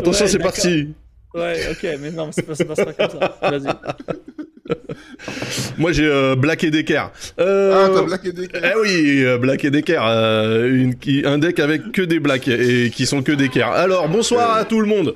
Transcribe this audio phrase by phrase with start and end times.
[0.00, 0.88] Attention, Ouais, c'est parti.
[1.34, 3.38] Ouais, ok, mais non, mais c'est pas, c'est pas ça comme ça.
[3.42, 3.68] Vas-y.
[5.78, 7.10] Moi, j'ai euh, Black et Decker.
[7.38, 8.60] Euh, Ah, t'as Black et Decker.
[8.62, 12.48] Eh oui, euh, Black et Decker, euh, une, qui- un deck avec que des Black
[12.48, 13.62] et qui sont que Decker.
[13.68, 15.14] Alors, bonsoir à tout le monde.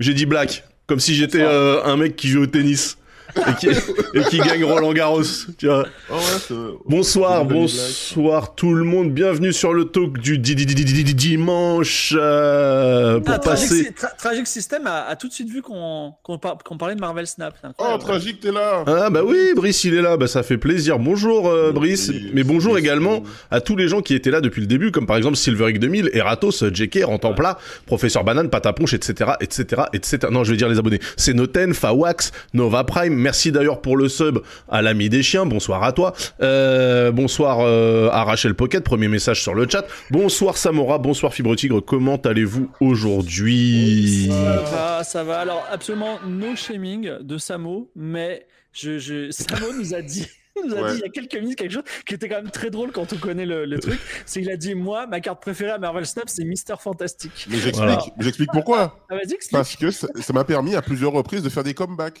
[0.00, 2.96] J'ai dit Black, comme si j'étais euh, un mec qui joue au tennis
[3.36, 5.22] et qui, et qui gagne Roland Garros.
[5.58, 5.86] Tu vois.
[6.10, 6.56] Oh ouais.
[6.86, 9.12] Bonsoir, bonsoir tout le monde.
[9.12, 13.38] Bienvenue sur le talk du di- di- di- di- di- di- dimanche euh, pour Ah,
[13.38, 13.84] Tragic, passer.
[13.84, 16.94] Sy- Tra- Tragic System a, a tout de suite vu qu'on qu'on par- qu'on parlait
[16.94, 17.54] de Marvel Snap.
[17.78, 20.98] Oh, tragique, t'es là Ah bah oui, Brice il est là, bah ça fait plaisir.
[20.98, 24.60] Bonjour euh, Brice, Oui, mais bonjour également à tous les gens qui étaient là depuis
[24.60, 29.32] le début, comme par exemple Silveric 2000, Eratos, JK, Rantan Plat, Professeur Banane, Pataponche, etc.,
[29.40, 30.18] etc., etc.
[30.30, 31.00] Non, je vais dire les abonnés.
[31.16, 33.23] C'est Noten, Fawax, Nova Prime.
[33.24, 35.46] Merci d'ailleurs pour le sub à l'ami des chiens.
[35.46, 36.12] Bonsoir à toi.
[36.42, 39.86] Euh, bonsoir euh, à Rachel Pocket, premier message sur le chat.
[40.10, 41.80] Bonsoir Samora, bonsoir Fibre Tigre.
[41.80, 44.28] Comment allez-vous aujourd'hui?
[44.30, 45.38] Ça va, ça va.
[45.40, 49.30] Alors, absolument no shaming de Samo, mais je, je...
[49.30, 50.26] Samo nous a dit.
[50.68, 50.92] nous a Ouais.
[50.92, 53.10] dit il y a quelques minutes quelque chose qui était quand même très drôle quand
[53.12, 53.98] on connaît le, le truc.
[54.26, 57.46] C'est qu'il a dit Moi, ma carte préférée à Marvel Snap, c'est Mister Fantastic.
[57.48, 58.52] Mais j'explique, Voilà.
[58.52, 58.98] pourquoi.
[59.10, 59.14] Ah.
[59.50, 62.20] Parce que ça m'a permis à plusieurs reprises de faire des comebacks.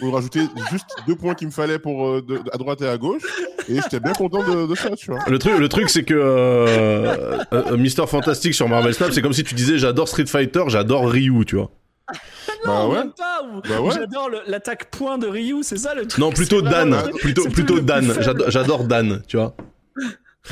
[0.00, 2.96] Pour rajouter juste deux points qu'il me fallait pour euh, de- à droite et à
[2.98, 3.22] gauche.
[3.68, 5.20] Et j'étais bien content de, de ça, tu vois.
[5.26, 9.32] Le truc, le truc, c'est que euh, euh, Mister Fantastic sur Marvel Snap, c'est comme
[9.32, 11.70] si tu disais j'adore Street Fighter, j'adore Ryu, tu vois.
[12.64, 12.98] Bah non, ouais.
[12.98, 13.42] même pas.
[13.44, 13.90] ou- Bah ouais.
[13.94, 16.18] J'adore l'attaque point de Ryu, c'est ça le truc.
[16.18, 18.12] Non, plutôt Dan, plutôt plutôt Dan.
[18.48, 19.54] J'adore Dan, tu vois.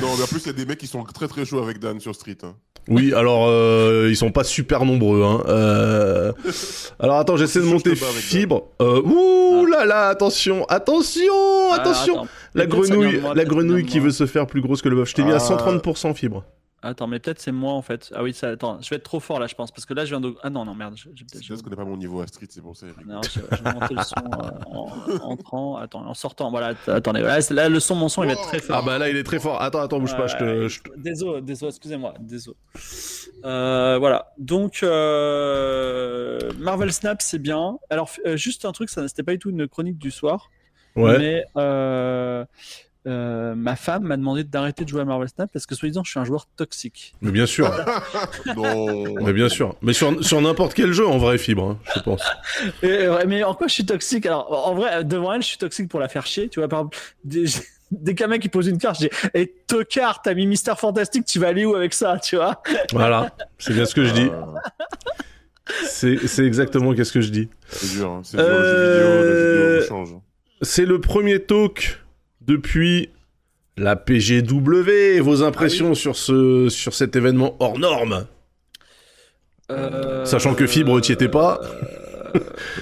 [0.01, 1.79] Non, mais en plus, il y a des mecs qui sont très très chauds avec
[1.79, 2.37] Dan sur Street.
[2.43, 2.55] hein.
[2.89, 5.23] Oui, alors euh, ils sont pas super nombreux.
[5.25, 5.43] Hein.
[5.49, 6.33] Euh,
[7.01, 8.65] Alors attends, j'essaie de monter fibre.
[8.83, 11.33] Euh, ouh là là, attention, attention,
[11.73, 12.15] Ah, attention.
[12.25, 12.29] attends.
[12.55, 15.09] La grenouille, la grenouille qui veut se faire plus grosse que le bœuf.
[15.09, 15.39] Je t'ai mis à Ah.
[15.39, 16.45] 130% fibre.
[16.85, 18.13] Attends, mais peut-être c'est moi en fait.
[18.15, 19.71] Ah oui, ça, attends, je vais être trop fort là, je pense.
[19.73, 20.35] Parce que là, je viens de.
[20.43, 20.95] Ah non, non, merde.
[20.97, 22.87] C'est je- parce qu'on n'est pas mon niveau à Street, c'est pour ça.
[22.87, 23.07] Eric.
[23.07, 24.89] Non, je, je vais monter le son euh, en,
[25.25, 25.77] en entrant.
[25.77, 26.51] Attends, en sortant.
[26.51, 27.23] Voilà, att- attendez.
[27.23, 28.77] Là, le son, mon son, il va être très fort.
[28.79, 29.61] Ah bah là, il est très fort.
[29.63, 30.27] Attends, attends, bouge pas.
[30.27, 32.57] Je te, je Désolé, désolé, excusez-moi, désolé.
[33.45, 37.79] Euh, voilà, donc euh, Marvel Snap, c'est bien.
[37.91, 40.51] Alors, euh, juste un truc, ça c'était pas du tout une chronique du soir,
[40.97, 41.19] Ouais.
[41.19, 41.45] mais
[43.07, 46.03] euh, euh, ma femme m'a demandé d'arrêter de jouer à Marvel Snap parce que soi-disant
[46.05, 47.15] je suis un joueur toxique.
[47.21, 47.71] Mais bien sûr.
[48.57, 49.15] Non.
[49.23, 49.77] Mais bien sûr.
[49.83, 52.23] Mais sur, sur n'importe quel jeu en vrai fibre, hein, je pense.
[52.83, 54.27] Et, euh, mais en quoi je suis toxique?
[54.27, 56.49] Alors, en vrai, devant elle, je suis toxique pour la faire chier.
[56.49, 57.45] Tu vois, par exemple, des-
[57.91, 61.25] dès qu'un mec il pose une carte, je dis "Et tocard, t'as mis Mister Fantastic,
[61.27, 62.63] tu vas aller où avec ça Tu vois?
[62.93, 64.29] Voilà, c'est bien ce que je dis.
[64.33, 64.41] Euh,
[65.87, 67.49] C'est c'est exactement qu'est-ce que je dis.
[67.69, 68.21] c'est dur, hein.
[68.23, 70.09] c'est dur, le jeu vidéo, le jeu vidéo change.
[70.63, 72.01] C'est le premier talk
[72.47, 73.11] depuis
[73.77, 75.21] la PGW.
[75.21, 78.27] Vos impressions sur, ce, sur cet événement hors norme
[79.71, 81.59] Euh, Sachant que Fibre, t'y étais pas.
[82.35, 82.41] euh,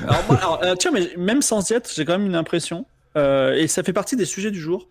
[0.09, 2.87] alors, moi, alors, euh, tiens, mais même sans y être, j'ai quand même une impression.
[3.17, 4.89] Et ça fait partie des sujets du jour.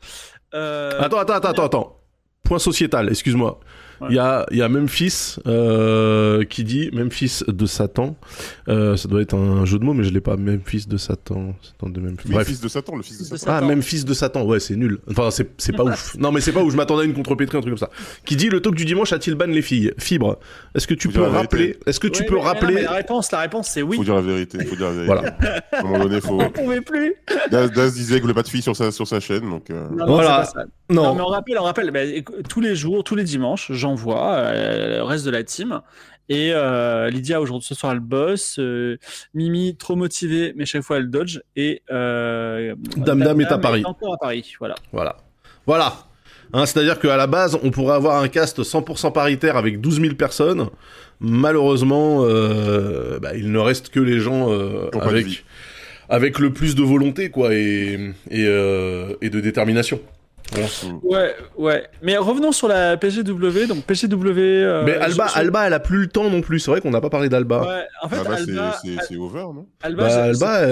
[0.51, 1.99] Attends, attends, attends, attends, attends.
[2.43, 3.59] Point sociétal, excuse-moi.
[4.01, 4.07] Ouais.
[4.09, 8.15] Il y, a, il y a Memphis euh, qui dit Memphis de Satan.
[8.67, 10.37] Euh, ça doit être un jeu de mots, mais je l'ai pas.
[10.37, 11.53] Memphis de Satan.
[11.61, 12.29] Satan de Memphis.
[12.29, 12.47] Bref.
[12.47, 13.51] fils de Satan, le fils de Satan.
[13.55, 13.61] Ah.
[13.61, 14.99] Memphis de Satan, ouais, c'est nul.
[15.09, 16.15] Enfin, c'est c'est pas ouf.
[16.17, 16.71] Non, mais c'est pas ouf.
[16.71, 17.89] Je m'attendais à une contrepétrie, un truc comme ça.
[18.25, 19.91] Qui dit le talk du dimanche a-t-il ban les filles?
[19.97, 20.39] Fibre.
[20.75, 21.77] Est-ce que tu Faut peux rappeler.
[21.85, 23.81] Est-ce que tu ouais, peux mais- mais non, rappeler mais la réponse, la réponse, c'est
[23.81, 23.97] oui.
[23.97, 25.05] Faut dire la vérité, faut dire la vérité.
[25.13, 25.35] Voilà.
[25.73, 26.41] À un moment donné, faut.
[26.41, 27.13] On pouvait plus.
[27.51, 29.69] Daz, Daz disait qu'il voulait pas de filles sur sa, sur sa chaîne, donc.
[29.69, 30.45] euh, Non, non, Voilà.
[30.45, 30.65] c'est pas ça.
[30.89, 31.15] Non, Non.
[31.15, 31.99] mais on rappelle, on rappelle, bah,
[32.49, 35.81] tous les jours, tous les dimanches, j'envoie euh, le reste de la team.
[36.29, 38.57] Et euh, Lydia, aujourd'hui, ce soir, elle bosse.
[38.59, 38.97] euh,
[39.33, 41.39] Mimi, trop motivée, mais chaque fois, elle dodge.
[41.57, 43.83] Et euh, Dame Dame est à Paris.
[43.85, 44.75] encore à Paris, voilà.
[44.93, 45.17] Voilà.
[45.67, 45.93] Voilà.
[46.53, 50.15] Hein, C'est-à-dire qu'à la base, on pourrait avoir un cast 100% paritaire avec 12 000
[50.15, 50.67] personnes.
[51.19, 55.45] Malheureusement, euh, bah, il ne reste que les gens euh, avec,
[56.09, 57.93] avec le plus de volonté quoi, et,
[58.29, 59.99] et, euh, et de détermination.
[61.03, 61.87] Ouais, ouais.
[62.01, 63.67] Mais revenons sur la PGW.
[63.67, 64.37] Donc, PGW.
[64.63, 66.59] euh, Mais Alba, je- Alba, elle a plus le temps non plus.
[66.59, 67.61] C'est vrai qu'on n'a pas parlé d'Alba.
[67.61, 68.75] Ouais, en fait, Ah bah, c'est- Alba,
[69.07, 69.65] c'est over, non?
[69.81, 70.65] Alba, Bah, Alba,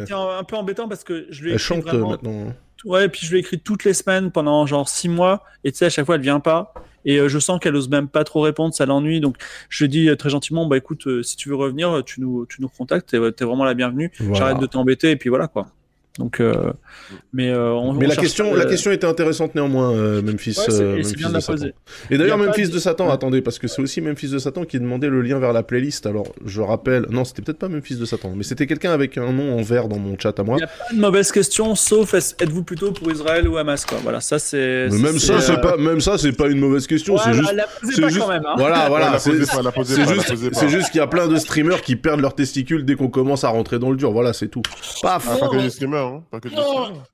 [0.00, 2.52] c'était- un, peu embêtant parce que je lui ai Elle écrit chante vraiment- euh, maintenant.
[2.84, 5.44] Ouais, puis je lui ai écrit toutes les semaines pendant genre six mois.
[5.64, 6.74] Et tu sais, à chaque fois, elle vient pas.
[7.04, 9.20] Et euh, je sens qu'elle ose même pas trop répondre, ça l'ennuie.
[9.20, 9.36] Donc,
[9.68, 12.60] je lui dis très gentiment, bah écoute, euh, si tu veux revenir, tu nous, tu
[12.60, 14.10] nous contactes, t'es, t'es vraiment la bienvenue.
[14.20, 14.34] Voilà.
[14.34, 15.66] J'arrête de t'embêter, et puis voilà quoi.
[16.18, 16.52] Donc, euh,
[17.32, 20.58] mais euh, on, Mais on la question, la question était intéressante néanmoins, euh, Memphis.
[20.68, 21.72] ouais, euh, Memphis bien de la poser.
[22.10, 23.12] Et d'ailleurs, Memphis de- Satan, Ouais.
[23.14, 26.04] attendez, parce que c'est aussi Memphis de Satan qui demandait le lien vers la playlist.
[26.04, 29.32] Alors, je rappelle, non, c'était peut-être pas Memphis de Satan, mais c'était quelqu'un avec un
[29.32, 30.56] nom en vert dans mon chat à moi.
[30.56, 33.96] Il n'y a pas de mauvaise question, sauf êtes-vous plutôt pour Israël ou Hamas quoi.
[34.02, 34.88] Voilà, ça c'est.
[34.90, 37.14] Mais même ça, c'est euh, pas, même ça, c'est pas une mauvaise question.
[37.14, 38.44] ouais, c'est juste, la posez c'est pas juste- quand même.
[38.46, 38.54] Hein.
[38.58, 39.18] voilà, voilà.
[39.18, 42.96] c'est- juste, c'est juste qu'il y a plein de streamers qui perdent leurs testicules dès
[42.96, 44.12] qu'on commence à rentrer dans le dur.
[44.12, 44.60] Voilà, c'est tout.
[45.00, 45.26] Paf.
[46.02, 46.24] Streamers, hein.
[46.30, 47.04] Pas que des streamers.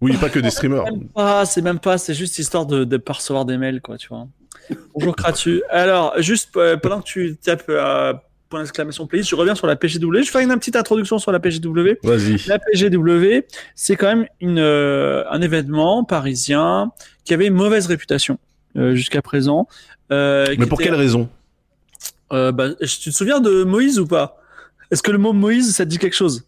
[0.00, 0.84] Oui, pas que des streamers.
[1.46, 4.26] C'est même pas, c'est juste histoire de, de pas recevoir des mails, quoi, tu vois.
[4.94, 5.62] Bonjour Kratu.
[5.70, 8.12] Alors, juste euh, pendant que tu tapes euh,
[8.48, 10.22] point d'exclamation playlist, je reviens sur la PGW.
[10.22, 11.98] Je fais une petite introduction sur la PGW.
[12.02, 12.36] Vas-y.
[12.46, 13.44] La PGW,
[13.74, 16.92] c'est quand même une, euh, un événement parisien
[17.24, 18.38] qui avait une mauvaise réputation
[18.76, 19.66] euh, jusqu'à présent.
[20.12, 21.28] Euh, Mais pour était- quelle raison?
[22.32, 24.38] Euh, bah, Tu te souviens de Moïse ou pas?
[24.90, 26.44] Est-ce que le mot Moïse, ça te dit quelque chose?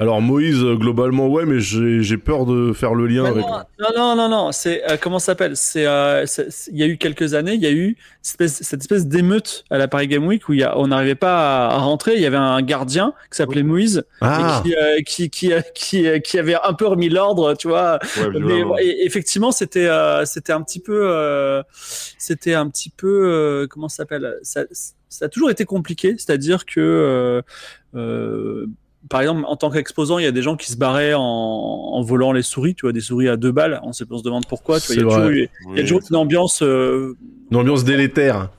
[0.00, 3.44] Alors Moïse, euh, globalement, ouais, mais j'ai j'ai peur de faire le lien Bah avec.
[3.44, 5.56] non, non, non, non, c'est euh, comment ça s'appelle?
[5.56, 6.24] C'est euh,
[6.72, 9.64] il y a eu quelques années, il y a eu cette espèce, cette espèce d'émeute
[9.70, 12.14] à la Paris Game Week où y a, on n'arrivait pas à, à rentrer.
[12.16, 15.60] Il y avait un gardien qui s'appelait Moïse Ah, et qui, euh, qui, qui, euh,
[15.74, 18.00] qui, qui avait un peu remis l'ordre, tu vois.
[18.18, 21.62] Ouais, Mais et- effectivement, c'était euh, c'était un petit peu euh,
[22.18, 24.38] c'était un petit peu euh, comment ça s'appelle?
[24.42, 24.64] Ça,
[25.08, 27.42] ça a toujours été compliqué, c'est-à-dire que euh,
[27.94, 28.66] euh,
[29.10, 32.00] par exemple, en tant qu'exposant, il y a des gens qui se barraient en, en
[32.02, 33.80] volant les souris, tu vois, des souris à deux balles.
[33.82, 34.80] On se, on se demande pourquoi.
[34.80, 35.32] Tu vois, il y a toujours, vrai.
[35.34, 37.16] eu- il y a toujours une ambiance euh,
[37.50, 38.50] une ambiance délétère.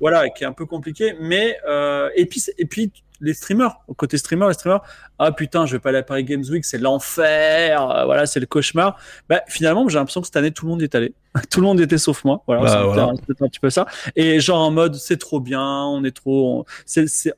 [0.00, 1.14] voilà, qui est un peu compliqué.
[1.20, 4.82] Mais euh, et puis et puis les streamers, au côté streamer, les streamers,
[5.18, 8.40] ah putain, je vais pas aller à Paris Games Week, c'est l'enfer, euh, voilà, c'est
[8.40, 8.98] le cauchemar.
[9.28, 11.14] Bah finalement, j'ai l'impression que cette année tout le monde est allé,
[11.50, 12.42] tout le monde était sauf moi.
[12.46, 13.04] Voilà, Bah, voilà.
[13.04, 13.16] un-
[13.48, 13.86] petit peu ça.
[14.16, 16.64] Et genre en mode, c'est trop bien, on est trop,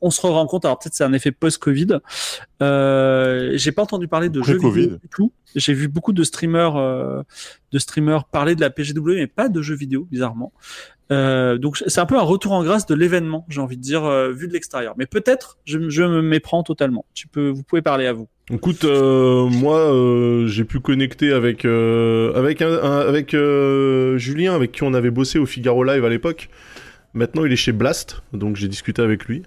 [0.00, 0.64] on, se rend compte.
[0.64, 1.98] Alors peut-être c'est un effet post-Covid.
[2.62, 5.32] Euh, j'ai pas entendu parler de jeux vidéo du tout.
[5.54, 7.22] J'ai vu beaucoup de streamers, euh,
[7.72, 10.52] de streamers parler de la PGW, mais pas de jeux vidéo, bizarrement.
[11.12, 14.04] Euh, donc c'est un peu un retour en grâce de l'événement, j'ai envie de dire,
[14.04, 14.94] euh, vu de l'extérieur.
[14.98, 17.04] Mais peut-être je, je me méprends totalement.
[17.14, 18.28] Tu peux, vous pouvez parler à vous.
[18.52, 24.54] Écoute, euh, moi, euh, j'ai pu connecter avec euh, avec un, un- avec euh, Julien,
[24.54, 26.48] avec qui on avait bossé au Figaro Live à l'époque.
[27.14, 29.42] Maintenant, il est chez Blast, donc j'ai discuté avec lui.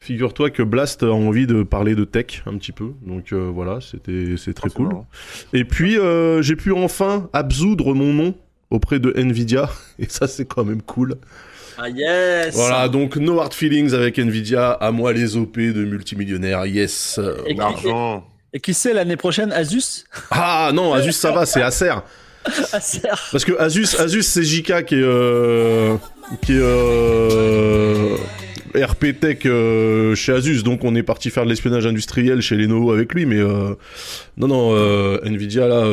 [0.00, 3.80] Figure-toi que Blast a envie de parler de tech un petit peu, donc euh, voilà,
[3.80, 4.88] c'était c'est très Ah, cool.
[4.88, 5.06] marrant.
[5.54, 8.34] Et puis euh, j'ai pu enfin absoudre mon nom
[8.70, 11.14] auprès de Nvidia, et ça c'est quand même cool.
[11.78, 12.54] Ah yes.
[12.54, 17.18] Voilà, donc no hard feelings avec Nvidia, à moi les OP de multimillionnaires, yes.
[17.46, 18.24] Et L'argent.
[18.52, 20.04] et qui sait l'année prochaine Asus?
[20.30, 21.94] Ah non, Asus ça va, c'est Acer.
[22.72, 23.00] Acer.
[23.32, 25.96] Parce que Asus, Asus c'est JK qui est euh,
[26.42, 28.16] qui est euh,
[28.74, 32.92] RP Tech euh, chez Asus, donc on est parti faire de l'espionnage industriel chez Lenovo
[32.92, 33.74] avec lui, mais euh,
[34.36, 35.84] non non euh, Nvidia là,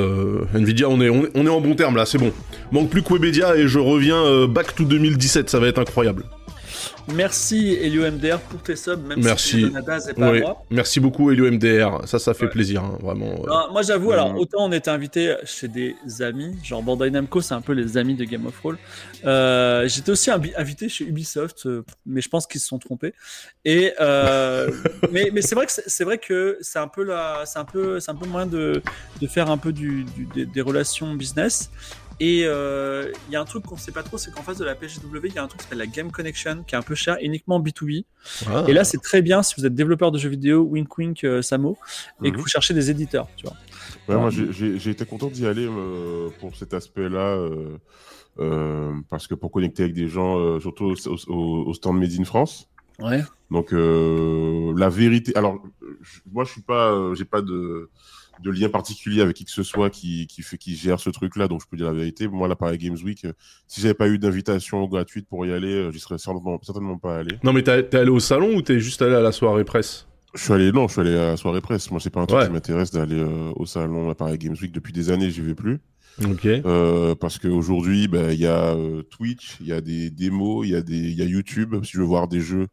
[0.54, 2.32] Nvidia on est, on est en bon terme là, c'est bon.
[2.72, 6.24] Manque plus que Webedia et je reviens back to 2017, ça va être incroyable.
[7.16, 9.50] Merci Elio MDR pour tes subs, même Merci.
[9.50, 10.64] si et pas Oui, moi.
[10.70, 12.52] merci beaucoup Elio MDR, ça ça fait Ouais.
[12.52, 13.32] plaisir hein, vraiment.
[13.44, 13.48] euh.
[13.48, 17.54] Non, moi j'avoue, alors autant on était invité chez des amis, genre Bandai Namco, c'est
[17.54, 18.78] un peu les amis de Game of Thrones.
[19.26, 23.14] Euh, J'étais aussi invi- invité chez Ubisoft, euh, mais je pense qu'ils se sont trompés.
[23.66, 24.70] Et euh,
[25.12, 27.66] mais mais c'est vrai que c'est c'est vrai que c'est un peu la, c'est un
[27.66, 28.82] peu c'est un peu moyen de
[29.22, 31.70] de faire un peu du, du- des, des relations business.
[32.24, 34.64] Et euh, il y a un truc qu'on sait pas trop, c'est qu'en face de
[34.64, 36.84] la PGW, il y a un truc qui s'appelle la Game Connection, qui est un
[36.84, 38.06] peu cher, uniquement B2B.
[38.46, 38.64] Ah.
[38.68, 41.42] Et là, c'est très bien si vous êtes développeur de jeux vidéo, wink wink euh,
[41.42, 41.80] Samo,
[42.24, 42.42] et que Mhm.
[42.44, 43.56] vous cherchez des éditeurs, tu vois.
[44.08, 47.50] Ouais, moi, j'ai- été content d'y aller euh, pour cet aspect-là,
[49.10, 52.68] parce que pour connecter avec des gens, surtout au, au- au stand Made in France.
[53.00, 53.24] Ouais.
[53.50, 55.36] Donc la vérité.
[55.36, 55.56] Alors
[56.32, 57.90] moi, je suis pas, j'ai pas de
[58.44, 61.48] de lien particulier avec qui que ce soit qui, qui fait qui gère ce truc-là,
[61.48, 62.28] donc je peux dire la vérité.
[62.28, 63.34] Moi, là, pareil Games Week, euh,
[63.68, 67.18] si j'avais pas eu d'invitation gratuite pour y aller, euh, j'y serais certainement, certainement pas
[67.20, 67.38] allé.
[67.44, 70.08] Non mais t'es allé au salon ou t'es juste allé à la soirée presse?
[70.34, 71.92] Je suis allé, non, je suis allé à la soirée presse.
[71.92, 72.48] Moi, c'est pas un truc Ouais.
[72.48, 75.56] qui m'intéresse d'aller euh, au salon à Paris Games Week depuis des années, j'y vais
[75.56, 75.80] plus.
[76.24, 76.46] Ok.
[76.46, 80.72] Euh, parce qu'aujourd'hui, ben, il y a euh, Twitch, il y a des démos, il
[80.72, 81.76] y, a des- il y a YouTube.
[81.84, 82.68] Si je veux voir des jeux,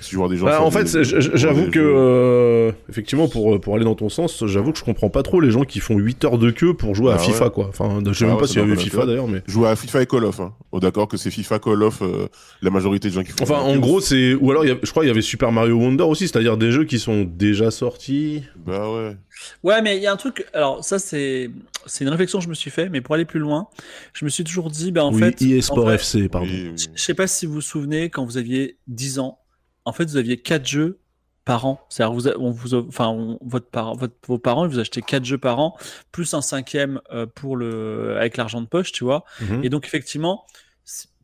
[0.00, 0.46] si des gens.
[0.46, 4.78] Bah, en fait, j'avoue que, euh, effectivement, pour, pour aller dans ton sens, j'avoue que
[4.78, 7.14] je comprends pas trop les gens qui font 8 heures de queue pour jouer à
[7.14, 7.50] Ah FIFA, ouais.
[7.50, 7.66] quoi.
[7.68, 9.42] Enfin, je sais Ah même ouais, pas s'il y avait FIFA d'ailleurs, mais.
[9.46, 10.40] Jouer à FIFA et Call of.
[10.40, 10.52] Hein.
[10.72, 12.26] Oh, d'accord que c'est FIFA, Call of, euh,
[12.62, 13.42] la majorité des gens qui font.
[13.42, 14.34] Enfin, en gros, c'est.
[14.34, 16.56] Ou alors, il y a- je crois qu'il y avait Super Mario Wonder aussi, c'est-à-dire
[16.56, 18.42] des jeux qui sont déjà sortis.
[18.66, 19.16] Bah ouais.
[19.62, 20.46] Ouais, mais il y a un truc.
[20.52, 21.50] Alors, ça, c'est
[21.86, 23.68] c'est une réflexion que je me suis fait, mais pour aller plus loin,
[24.14, 25.42] je me suis toujours dit, ben, en oui, fait.
[25.42, 26.46] EA en Sport fait, FC, pardon.
[26.50, 26.72] Oui, oui.
[26.76, 29.38] Je je sais pas si vous vous souvenez, quand vous aviez 10 ans,
[29.84, 30.98] en fait, vous aviez 4 jeux
[31.44, 31.80] par an.
[31.90, 35.24] C'est-à-dire, vous, on vous, enfin, on- votre par- votre- vos parents, ils vous achetaient quatre
[35.24, 35.76] jeux par an,
[36.10, 39.24] plus un cinquième euh, pour le, avec l'argent de poche, tu vois.
[39.40, 39.62] Mhm.
[39.64, 40.44] Et donc, effectivement,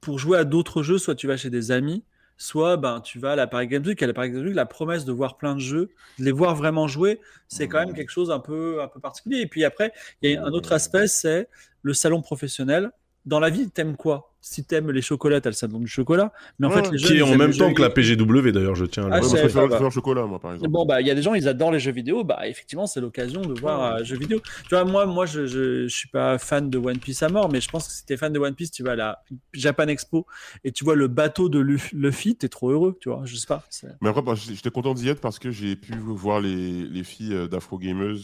[0.01, 2.05] pour jouer à d'autres jeux, soit tu vas chez des amis,
[2.37, 4.03] soit ben, tu vas à la Paris Games Week.
[4.03, 6.55] À la Paris Games Week, la promesse de voir plein de jeux, de les voir
[6.55, 9.41] vraiment jouer, c'est quand même quelque chose un peu, un peu particulier.
[9.41, 11.49] Et puis après, il y a un autre aspect, c'est
[11.83, 12.91] le salon professionnel.
[13.27, 14.30] Dans la vie, t'aimes quoi?
[14.43, 16.33] Si t'aimes les chocolats, t'as le salon du chocolat.
[16.59, 17.91] Mais en Ouais, fait, les jeux, Qui est en même temps que la.
[17.91, 20.25] PGW d'ailleurs, je tiens à le Ah, Ouais, moi, c'est- je préfère bah, le chocolat,
[20.25, 20.71] moi, par exemple.
[20.71, 22.25] Bon, bah, il y a des gens, ils adorent les jeux vidéo.
[22.25, 24.41] Bah, effectivement, c'est l'occasion de voir euh, jeux vidéo.
[24.63, 27.51] Tu vois, moi, moi, je, je, je suis pas fan de One Piece à mort,
[27.53, 29.89] mais je pense que si t'es fan de One Piece, tu vas à la Japan
[29.89, 30.27] Expo
[30.65, 33.23] et tu vois le bateau de Luffy- Luffy, t'es trop heureux, tu vois.
[33.27, 33.63] Je sais pas.
[34.01, 37.35] Mais après, bah, j'étais content d'y être parce que j'ai pu voir les, les filles
[37.35, 38.17] euh, d'Afro Gamers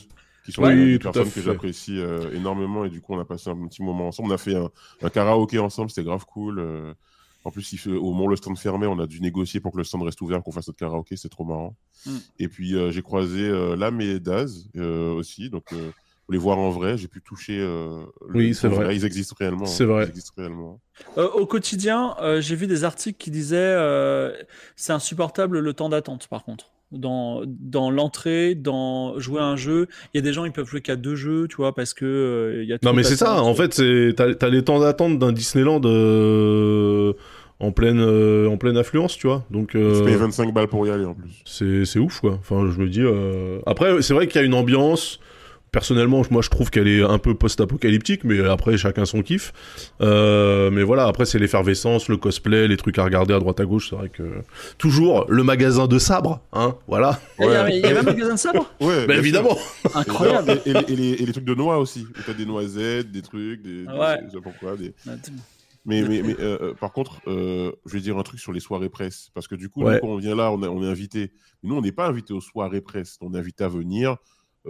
[0.46, 3.50] qui sont Oui, des personnes que j'apprécie euh, énormément et du coup on a passé
[3.50, 4.30] un petit moment ensemble.
[4.30, 4.70] On a fait un,
[5.02, 6.58] un karaoké ensemble, c'était grave cool.
[6.60, 6.94] euh.
[7.44, 9.70] En plus, il fait, au moment où le stand fermait, on a dû négocier pour
[9.72, 11.76] que le stand reste ouvert, qu'on fasse notre karaoké, c'était trop marrant.
[12.04, 12.16] Mm.
[12.40, 15.92] Et puis euh, j'ai croisé euh, Lam et Daz euh, aussi, donc euh,
[16.24, 17.56] pour les voir en vrai, j'ai pu toucher.
[17.60, 18.96] euh, le- Oui, c'est sont vrai.
[18.96, 19.66] Ils existent réellement.
[19.66, 19.86] C'est hein.
[19.86, 20.04] vrai.
[20.06, 20.80] Ils existent réellement.
[21.18, 24.36] Euh, au quotidien, euh, j'ai vu des articles qui disaient euh,
[24.74, 26.72] c'est insupportable le temps d'attente, par contre.
[26.92, 30.68] Dans, dans l'entrée, dans jouer à un jeu, il y a des gens ils peuvent
[30.68, 33.16] jouer qu'à deux jeux, tu vois, parce que euh, il y a Non mais c'est
[33.16, 37.12] ça, en fait, c'est t'as t'as les temps d'attente d'un Disneyland euh,
[37.58, 39.44] en pleine euh, en pleine affluence, tu vois.
[39.50, 41.42] Donc Tu payes 25 balles pour y aller en plus.
[41.44, 42.38] c'est c'est ouf quoi.
[42.38, 45.18] Enfin, je me dis euh, après c'est vrai qu'il y a une ambiance
[45.80, 49.52] Personnellement, moi je trouve qu'elle est un peu post-apocalyptique, mais après chacun son kiff.
[50.00, 53.66] Euh, mais voilà, après c'est l'effervescence, le cosplay, les trucs à regarder à droite à
[53.66, 53.90] gauche.
[53.90, 54.22] C'est vrai que
[54.78, 57.20] toujours le magasin de sabres, hein, voilà.
[57.38, 57.76] Il y a- Ouais.
[57.76, 59.54] il y a même un magasin de sabre Ouais, Mais bien évidemment.
[59.54, 59.96] sûr.
[59.98, 60.62] Incroyable.
[60.64, 62.06] Et, et les, et les- et les trucs de noix aussi.
[62.24, 63.84] T'as des noisettes, des trucs, des.
[63.84, 64.16] Ouais.
[64.42, 64.94] pourquoi, des-
[65.84, 68.60] Mais, mais, mais euh, euh, par contre, euh, je vais dire un truc sur les
[68.60, 69.28] soirées presse.
[69.34, 69.96] Parce que du coup, Ouais.
[69.96, 71.32] nous, quand on vient là, on, a- on est invité.
[71.62, 73.18] Mais nous, on n'est pas invité aux soirées presse.
[73.20, 74.16] On est invité à venir euh,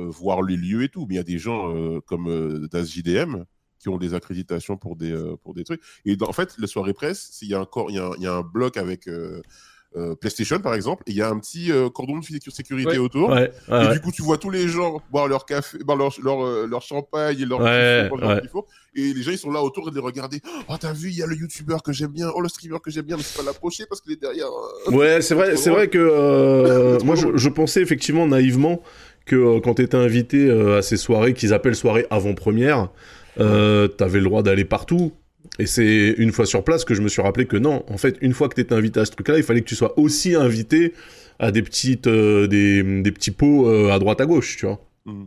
[0.04, 1.06] voir les lieux et tout.
[1.08, 3.44] Mais il y a des gens euh, comme euh, Das JDM
[3.78, 5.80] qui ont des accréditations pour des, euh, pour des trucs.
[6.04, 8.12] Et dans- en fait, les soirées presse, il y, a un il y, a un-
[8.16, 9.40] il y a un bloc avec euh,
[9.96, 12.90] euh, PlayStation, par exemple, et il y a un petit euh, cordon de sécu- sécurité
[12.92, 12.98] Ouais.
[12.98, 13.30] autour.
[13.30, 13.92] Ouais, ouais, Et ouais.
[13.94, 16.82] du coup, tu vois tous les gens boire leur café, boire leur, leur, euh, leur
[16.82, 18.42] champagne et leur fond, leur.
[18.94, 20.40] Et les gens, ils sont là autour et de les regarder.
[20.68, 22.30] Oh, t'as vu, il y a le youtubeur que j'aime bien.
[22.34, 24.48] Oh, le streamer que j'aime bien, mais c'est pas l'approcher parce qu'il est derrière.
[24.88, 24.90] euh.
[24.92, 28.82] Ouais, c'est vrai, c'est vrai que euh, moi je pensais effectivement naïvement
[29.26, 32.88] que euh, quand t'étais invité euh, à ces soirées qu'ils appellent soirées avant-première,
[33.38, 35.12] euh, t'avais le droit d'aller partout.
[35.58, 38.16] Et c'est une fois sur place que je me suis rappelé que non, en fait,
[38.20, 40.94] une fois que t'étais invité à ce truc-là, il fallait que tu sois aussi invité
[41.38, 44.80] à des petites, euh, des, des petits pots euh, à droite à gauche, tu vois.
[45.06, 45.24] Mm.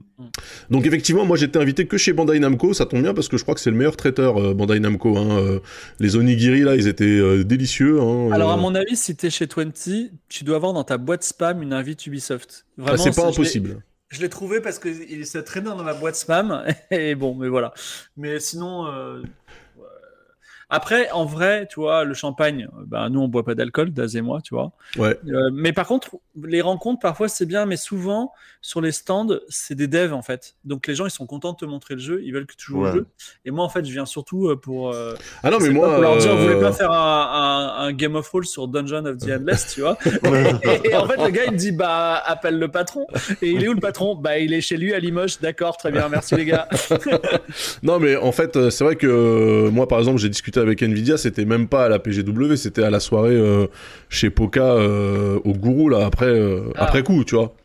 [0.70, 3.44] Donc effectivement, moi j'étais invité que chez Bandai Namco, ça tombe bien parce que je
[3.44, 5.18] crois que c'est le meilleur traiteur euh, Bandai Namco.
[5.18, 5.60] Hein, euh,
[6.00, 8.02] les onigiri là, ils étaient euh, délicieux.
[8.02, 8.56] Hein, Alors, euh.
[8.56, 9.72] à mon avis, si t'es chez 20,
[10.28, 12.66] tu dois avoir dans ta boîte spam une invite Ubisoft.
[12.78, 13.82] Ah, Vraiment, c'est pas impossible.
[14.10, 16.66] Je l'ai trouvé parce qu'il se traînait dans ma boîte spam.
[16.92, 17.74] Et bon, mais voilà.
[18.18, 18.88] Mais sinon.
[18.88, 19.22] euh.
[20.70, 24.22] Après, en vrai, tu vois, le champagne, ben, nous, on boit pas d'alcool, Daz et
[24.22, 24.72] moi, tu vois.
[24.98, 25.18] Ouais.
[25.28, 26.12] Euh, mais par contre,
[26.44, 30.56] les rencontres, parfois, c'est bien, mais souvent, sur les stands, c'est des devs, en fait.
[30.66, 32.68] Donc, les gens, ils sont contents de te montrer le jeu, ils veulent que tu
[32.68, 32.90] joues Ouais.
[32.90, 33.06] au jeu.
[33.46, 34.92] Et moi, en fait, je viens surtout euh, pour.
[34.94, 35.92] euh, Ah non, mais moi.
[35.92, 36.96] pour leur dire, vous voulez pas faire un,
[37.80, 39.98] un- un Game of Thrones sur Dungeon of the Endless, tu vois
[40.84, 43.08] et, en fait, le gars, il me dit, bah, appelle le patron.
[43.42, 44.16] Et il est où le patron?
[44.16, 45.40] Bah, il est chez lui à Limoges.
[45.40, 46.68] D'accord, très bien, merci les gars.
[47.84, 51.46] Non, mais en fait, c'est vrai que moi, par exemple, j'ai discuté avec Nvidia, c'était
[51.46, 53.68] même pas à la PGW, c'était à la soirée euh,
[54.10, 56.84] chez Poca euh, au Gourou, là, après, euh, Ah.
[56.86, 57.56] après coup, tu vois.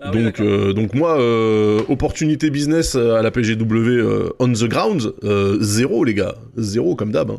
[0.00, 5.14] Ah donc, euh, donc moi, euh, opportunité business à la PGW euh, on the ground,
[5.24, 6.34] euh, zéro, les gars.
[6.56, 7.30] Zéro, comme d'hab.
[7.30, 7.38] hein.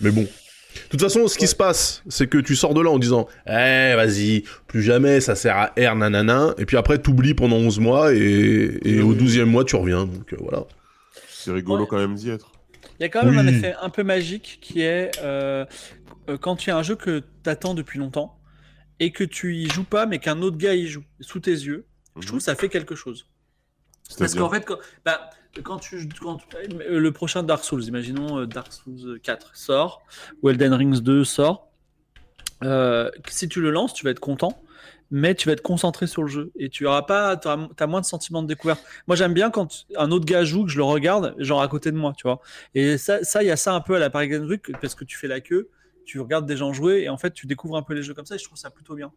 [0.00, 0.22] Mais bon.
[0.22, 1.46] De toute façon, ce qui Ouais.
[1.48, 5.34] se passe, c'est que tu sors de là en disant Eh, vas-y, plus jamais, ça
[5.34, 6.54] sert à R, nanana.
[6.58, 8.18] Et puis après, t'oublies pendant 11 mois et,
[8.84, 9.02] et Oui.
[9.02, 10.06] au 12e mois, tu reviens.
[10.06, 10.64] Donc euh, voilà.
[11.28, 11.86] C'est rigolo Ouais.
[11.90, 12.50] quand même d'y être.
[13.00, 15.64] Il y a quand même un effet un peu magique qui est euh,
[16.40, 18.38] quand tu as un jeu que t'attends depuis longtemps
[18.98, 21.86] et que tu y joues pas, mais qu'un autre gars y joue sous tes yeux.
[22.20, 23.26] Je trouve que ça fait quelque chose.
[24.18, 24.76] Parce qu'en fait, quand,
[25.06, 25.30] bah,
[25.62, 30.02] quand tu, quand tu- euh, le prochain Dark Souls, imaginons euh, Dark Souls 4 sort,
[30.42, 31.68] ou Elden Rings 2 sort,
[32.64, 34.62] euh, si tu le lances, tu vas être content,
[35.10, 38.00] mais tu vas être concentré sur le jeu et tu auras pas, tu as moins
[38.00, 38.82] de sentiment de découverte.
[39.06, 41.90] Moi, j'aime bien quand un autre gars joue, que je le regarde, genre à côté
[41.90, 42.40] de moi, tu vois.
[42.74, 44.94] Et ça, ça, il y a ça un peu à la Paris Games Week parce
[44.94, 45.68] que tu fais la queue.
[46.06, 48.24] Tu regardes des gens jouer et en fait tu découvres un peu les jeux comme
[48.24, 49.12] ça et je trouve ça plutôt bien.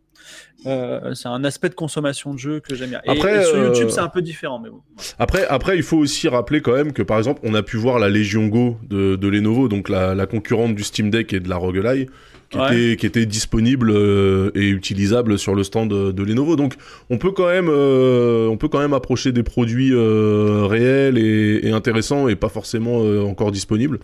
[0.67, 3.01] Euh, c'est un aspect de consommation de jeu que j'aime bien.
[3.05, 4.81] Et, Après, et sur euh, YouTube c'est un peu différent mais bon.
[5.17, 7.97] Après, après, il faut aussi rappeler quand même que par exemple, on a pu voir
[7.97, 11.49] la Légion Go de, de Lenovo, donc la, la concurrente du Steam Deck et de
[11.49, 12.11] la Roguelite,
[12.53, 12.67] qui, Ouais.
[12.91, 16.55] était, qui était disponible euh, et utilisable sur le stand de, de Lenovo.
[16.55, 16.75] Donc
[17.09, 21.67] on peut quand même, euh, on peut quand même approcher des produits euh, réels et,
[21.67, 23.99] et intéressants et pas forcément euh, encore disponibles.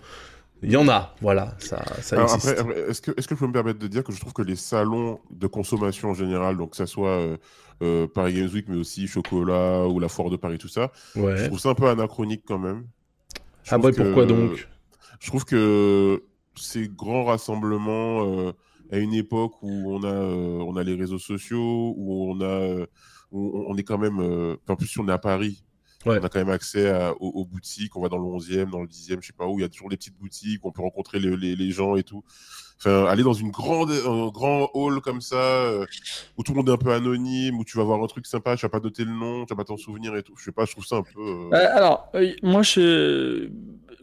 [0.62, 1.82] Il y en a, voilà, ça,
[2.22, 2.48] existe.
[2.48, 4.34] après, après, est-ce que, est-ce que je peux me permettre de dire que je trouve
[4.34, 7.36] que les salons de consommation en général, donc que ça soit euh,
[7.82, 11.46] euh, Paris Games Week, mais aussi Chocolat ou la Foire de Paris, tout ça, je
[11.46, 12.82] trouve ça un peu anachronique quand même.
[13.64, 14.68] Je Ah ouais, pourquoi que- donc?
[15.18, 16.22] Je trouve que
[16.56, 18.52] ces grands rassemblements euh,
[18.92, 22.44] à une époque où on a, euh, on a les réseaux sociaux, où on a,
[22.44, 22.86] euh,
[23.30, 25.64] où on est quand même, euh, en plus on est à Paris,
[26.06, 26.18] Ouais.
[26.18, 28.80] on a quand même accès à- aux, aux boutiques, on va dans le 11e, dans
[28.80, 30.72] le 10e, je sais pas où, il y a toujours des petites boutiques, où on
[30.72, 32.24] peut rencontrer les, les, les gens et tout.
[32.78, 35.84] Enfin, aller dans une grande, un grand hall comme ça, euh,
[36.38, 38.56] où tout le monde est un peu anonyme, où tu vas voir un truc sympa,
[38.56, 40.32] tu vas pas noter le nom, tu vas pas t'en souvenir et tout.
[40.38, 41.20] Je sais pas, je trouve ça un peu.
[41.20, 43.50] Euh, alors, euh, moi, je.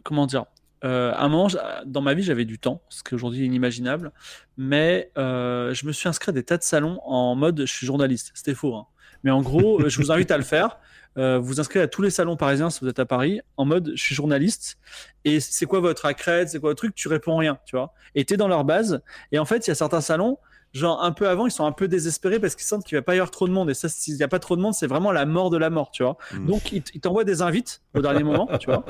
[0.04, 0.44] Comment dire
[0.84, 1.48] euh, À un moment,
[1.86, 4.12] dans ma vie, j'avais du temps, ce qui aujourd'hui est inimaginable.
[4.56, 7.86] Mais euh, je me suis inscrit à des tas de salons en mode je suis
[7.86, 8.30] journaliste.
[8.34, 8.74] C'était faux.
[8.74, 8.86] hein.
[9.24, 10.78] Mais en gros, euh, je vous invite à le faire.
[11.16, 13.92] Euh, vous inscrivez à tous les salons parisiens si vous êtes à Paris en mode
[13.96, 14.78] je suis journaliste
[15.24, 17.92] et c'est quoi votre accrède, c'est quoi votre truc, tu réponds rien, tu vois.
[18.14, 19.00] Et t'es dans leur base
[19.32, 20.38] et en fait il y a certains salons
[20.72, 23.14] genre un peu avant ils sont un peu désespérés parce qu'ils sentent qu'il va pas
[23.14, 24.86] y avoir trop de monde et ça s'il y a pas trop de monde c'est
[24.86, 26.16] vraiment la mort de la mort, tu vois.
[26.32, 26.46] Mm.
[26.46, 28.84] Donc ils t'envoient des invites au dernier moment, tu vois.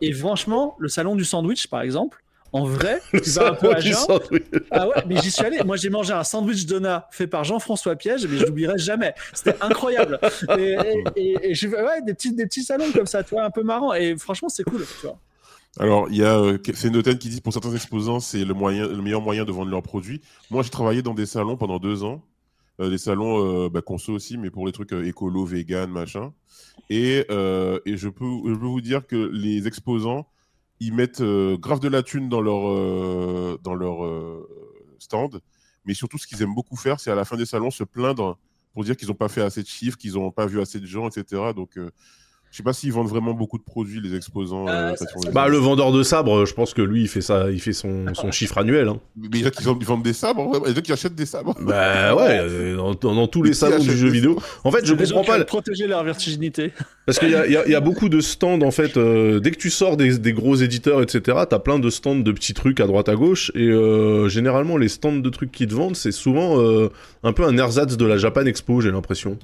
[0.00, 2.22] Et franchement le salon du sandwich par exemple,
[2.54, 4.42] en vrai, tu vas un peu à sandwich.
[4.70, 5.62] ah ouais, mais j'y suis allé.
[5.66, 9.12] Moi, j'ai mangé un sandwich donut fait par Jean-François Piège, mais je l'oublierai jamais.
[9.34, 10.18] C'était incroyable.
[10.56, 13.44] Et, et, et- et je ouais, des petits, des petits salons comme ça, tu vois,
[13.44, 13.92] un peu marrant.
[13.92, 15.18] Et franchement, c'est cool, tu vois.
[15.78, 19.44] Alors, il y a euh, qui dit pour certains exposants, c'est le, le meilleur moyen
[19.44, 20.20] de vendre leurs produits.
[20.50, 22.24] Moi, j'ai travaillé dans des salons pendant deux ans.
[22.80, 26.32] Euh, des salons euh, bah, conso aussi, mais pour les trucs euh, écolo, vegan, machin.
[26.90, 30.28] Et, euh, et je, peux, je peux vous dire que les exposants,
[30.80, 34.46] ils mettent grave de la thune dans leur, dans leur
[35.00, 35.40] stand.
[35.84, 38.38] Mais surtout, ce qu'ils aiment beaucoup faire, c'est à la fin des salons se plaindre
[38.74, 40.86] pour dire qu'ils n'ont pas fait assez de chiffres, qu'ils n'ont pas vu assez de
[40.86, 41.52] gens, etc.
[41.52, 41.76] Donc,
[42.50, 44.66] je sais pas s'ils vendent vraiment beaucoup de produits, les exposants.
[44.68, 47.20] Euh, euh, ça- ça- Bah le vendeur de sabre, je pense que lui il fait
[47.20, 48.88] ça, il fait son, son chiffre annuel.
[48.88, 49.00] Hein.
[49.16, 50.64] Mais il y a qui vendent, ils vendent des sabres, en.
[50.66, 51.54] Il y a qui achètent des sabres.
[51.60, 54.38] Bah ouais, euh, dans, tous les qui salons du jeu des vidéo.
[54.64, 55.44] En fait, je comprends qui pas.
[55.44, 56.72] protéger leur virginité.
[57.06, 58.96] Parce qu'il y a, il y a- il y a beaucoup de stands en fait.
[58.96, 62.32] euh, dès que tu sors des, des gros éditeurs, etc., t'as plein de stands de
[62.32, 63.52] petits trucs à droite à gauche.
[63.54, 66.88] Et euh, généralement, les stands de trucs qu'ils te vendent, c'est souvent euh,
[67.22, 69.38] un peu un ersatz de la Japan Expo, j'ai l'impression.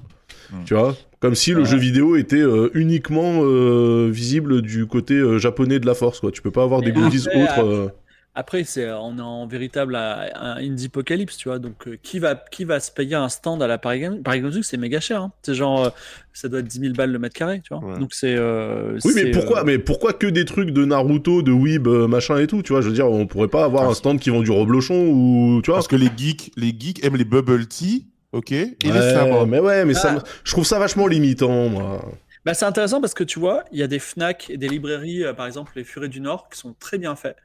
[0.64, 1.64] Tu vois Comme si le Ouais.
[1.66, 6.20] jeu vidéo était euh, uniquement euh, visible du côté euh, japonais de la force.
[6.20, 6.30] Quoi.
[6.32, 7.64] Tu peux pas avoir des goodies après, autres.
[7.64, 7.88] euh.
[8.36, 11.60] Après, c'est, on est en véritable un indie apocalypse, tu vois.
[11.60, 14.20] Donc, euh, qui va, qui va se payer un stand à la Paris Games
[14.52, 15.22] Week, c'est méga cher.
[15.22, 15.32] Hein.
[15.42, 15.90] C'est genre, euh,
[16.32, 17.84] ça doit être 10 000 balles le mètre carré, tu vois.
[17.92, 18.00] Ouais.
[18.00, 18.34] Donc, c'est.
[18.36, 22.38] euh, Oui, mais pourquoi, euh, mais pourquoi que des trucs de Naruto, de Weeb, machin
[22.38, 24.40] et tout Tu vois, je veux dire, on pourrait pas avoir un stand qui vend
[24.42, 25.76] du reblochon ou tu vois?
[25.78, 29.46] Parce que les geeks, les geeks aiment les bubble tea, ok, et les Ouais, sabres.
[29.46, 30.22] mais ouais, mais ça, Ah.
[30.44, 32.04] je trouve ça vachement limitant, moi.
[32.44, 35.24] Bah, c'est intéressant parce que tu vois, il y a des Fnac et des librairies,
[35.24, 37.36] euh, par exemple les Furets du Nord, qui sont très bien faits.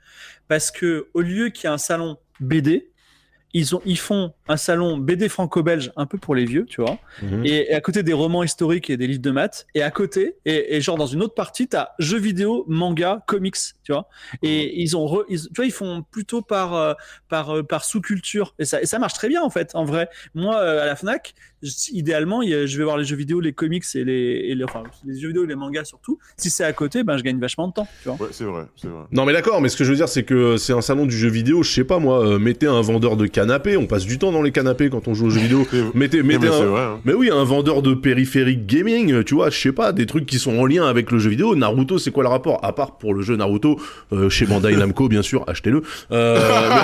[0.49, 2.89] Parce que au lieu qu'il y ait un salon BD,
[3.53, 6.99] ils, ont, ils font un salon BD franco-belge un peu pour les vieux, tu vois.
[7.23, 7.45] Mhm.
[7.45, 9.65] Et, et à côté des romans historiques et des livres de maths.
[9.73, 13.55] Et à côté, et, et genre dans une autre partie, t'as jeux vidéo, manga, comics,
[13.89, 14.07] tu vois.
[14.43, 16.93] Et ils ont, re- ils- tu vois, ils font plutôt par euh,
[17.27, 18.53] par euh, par sous-culture.
[18.59, 20.09] Et ça, et ça marche très bien en fait, en vrai.
[20.35, 21.33] Moi, euh, à la Fnac,
[21.91, 24.13] idéalement, je vais voir les jeux vidéo, les comics et les,
[24.49, 26.19] et les enfin les jeux vidéo et les mangas surtout.
[26.37, 28.17] Si c'est à côté, ben je gagne vachement de temps, tu vois.
[28.21, 29.03] Ouais, c'est vrai, c'est vrai.
[29.11, 31.17] Non mais d'accord, mais ce que je veux dire c'est que c'est un salon du
[31.17, 34.17] jeu vidéo, je sais pas moi, euh, mettez un vendeur de canapé, on passe du
[34.19, 35.65] temps dans les canapés quand on joue aux jeux vidéo.
[35.95, 36.65] Mettez, mais mettez c'est un...
[36.65, 36.81] vrai.
[36.81, 37.01] hein.
[37.05, 40.39] Mais oui, un vendeur de périphériques gaming, tu vois, je sais pas, des trucs qui
[40.39, 41.55] sont en lien avec le jeu vidéo.
[41.55, 42.63] Naruto, c'est quoi le rapport?
[42.63, 43.78] À part pour le jeu Naruto,
[44.13, 45.81] euh, chez Bandai Namco, bien sûr, achetez-le.
[46.11, 46.37] Euh,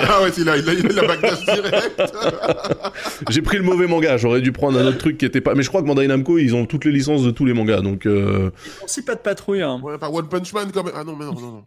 [0.08, 2.02] ah ouais, il a, il a, il a la backlash direct.
[3.30, 5.54] J'ai pris le mauvais manga, j'aurais dû prendre un autre truc qui était pas.
[5.54, 7.80] Mais je crois que Bandai Namco, ils ont toutes les licences de tous les mangas,
[7.80, 8.06] donc.
[8.06, 8.50] Euh...
[8.84, 9.62] Aussi pas de patrouille.
[9.62, 9.80] Hein.
[9.82, 10.94] ouais, par One Punch Man quand même.
[10.96, 11.64] Ah non, mais non, non, non.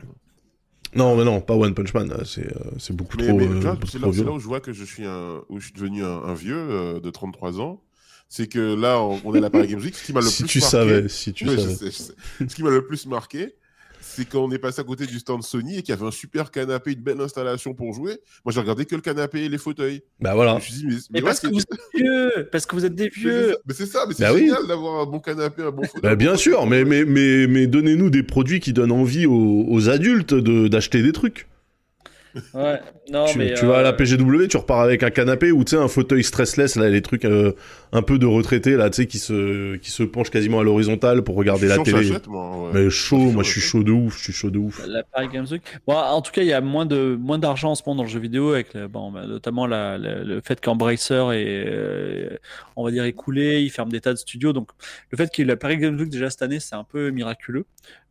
[0.95, 3.37] Non, mais non, pas One Punch Man, euh, c'est euh, c'est beaucoup Mais, trop.
[3.37, 3.49] mais euh,
[3.85, 6.03] c'est trop là, c'est où je vois que je suis, un, où je suis devenu
[6.03, 7.79] un, un vieux euh, de 33 ans.
[8.27, 9.95] C'est que là, on, on est à la Paris Games Week.
[9.95, 11.73] Ce qui m'a le Si plus tu marqué, savais, si tu je savais.
[11.75, 12.13] sais, je sais.
[12.39, 13.55] Ce qui m'a le plus marqué,
[14.01, 16.11] c'est quand on est passé à côté du stand Sony et qu'il y avait un
[16.11, 18.19] super canapé, une belle installation pour jouer.
[18.45, 20.01] Moi, j'ai regardé que le canapé et les fauteuils.
[20.19, 20.55] Bah Je voilà.
[20.55, 22.95] me suis dit, mais, Mais ouais, parce que vous êtes vieux, parce que vous êtes
[22.95, 23.55] des vieux.
[23.67, 24.41] mais c'est ça, mais c'est Bah oui.
[24.41, 26.01] génial d'avoir un bon canapé, un bon fauteuil.
[26.01, 29.89] Bah bien sûr, mais, mais, mais, mais donnez-nous des produits qui donnent envie aux, aux
[29.89, 31.47] adultes de- d'acheter des trucs.
[32.53, 32.79] Ouais,
[33.11, 33.53] non, tu, mais.
[33.55, 35.87] tu vas à la euh, PGW, tu repars avec un canapé ou tu sais un
[35.87, 37.53] fauteuil stressless là, les trucs euh,
[37.91, 41.23] un peu de retraités là, tu sais qui se qui se penchent quasiment à l'horizontale
[41.23, 42.11] pour regarder la télé.
[42.27, 42.83] moi, ouais.
[42.83, 44.81] Mais chaud, moi je suis chaud de ouf, je suis chaud de ouf.
[44.87, 45.63] La Paris Games Week.
[45.87, 48.03] Bon, en tout cas, il y a moins de moins d'argent en ce moment dans
[48.03, 52.37] le jeu vidéo, avec le- bon, bah, notamment la- la- le fait qu'Embracer est, euh,
[52.75, 54.53] on va dire, écoulé, il ferme des tas de studios.
[54.53, 54.69] Donc,
[55.11, 57.09] le fait qu'il y ait la Paris Games Week déjà cette année, c'est un peu
[57.09, 57.65] miraculeux.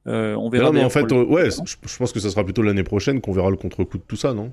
[0.09, 0.67] Euh, on verra.
[0.67, 2.83] Non, mais en fait, le- euh, ouais, je, je pense que ça sera plutôt l'année
[2.83, 4.53] prochaine qu'on verra le contre-coup de tout ça, non?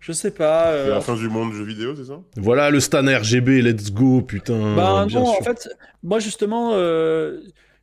[0.00, 0.66] Je sais pas.
[0.72, 2.20] C'est euh, la fin du monde du jeu vidéo, c'est ça?
[2.36, 4.76] Voilà le Stan RGB, let's go, putain.
[4.76, 5.40] Bah bien non, sûr.
[5.40, 5.68] en fait,
[6.04, 7.40] moi justement, euh,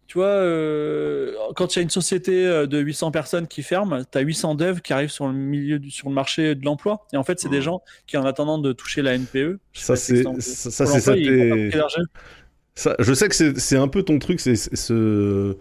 [0.08, 4.18] tu vois, euh, quand il y a une société de 800 personnes qui ferme, tu
[4.18, 7.06] as 800 devs qui arrivent sur le milieu du, sur le marché de l'emploi.
[7.12, 7.64] Et en fait, c'est des Mhm.
[7.64, 11.02] gens qui, en attendant de toucher la NPE, je sais Ça, c'est ça, ça, c'est
[11.02, 12.96] ça.
[13.00, 15.56] Je sais que c'est c'est un peu ton truc, c'est c'est ce.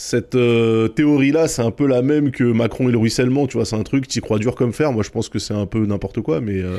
[0.00, 3.66] Cette euh, théorie-là, c'est un peu la même que Macron et le ruissellement, tu vois,
[3.66, 4.92] c'est un truc, t'y crois dur comme fer.
[4.92, 6.62] Moi, je pense que c'est un peu n'importe quoi, mais.
[6.62, 6.78] euh,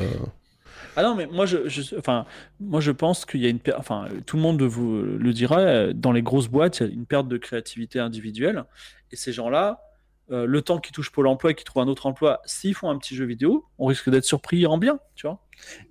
[0.95, 1.57] Ah non, mais moi je,
[1.97, 2.25] enfin,
[2.61, 5.91] moi je pense qu'il y a une, per- enfin, tout le monde vous le dira,
[5.91, 8.63] dans les grosses boîtes, il y a une perte de créativité individuelle,
[9.11, 9.81] et ces gens-là,
[10.31, 12.89] euh, le temps qu'ils touchent Pôle Emploi et qu'ils trouvent un autre emploi, s'ils font
[12.89, 15.39] un petit jeu vidéo, on risque d'être surpris en bien, tu vois.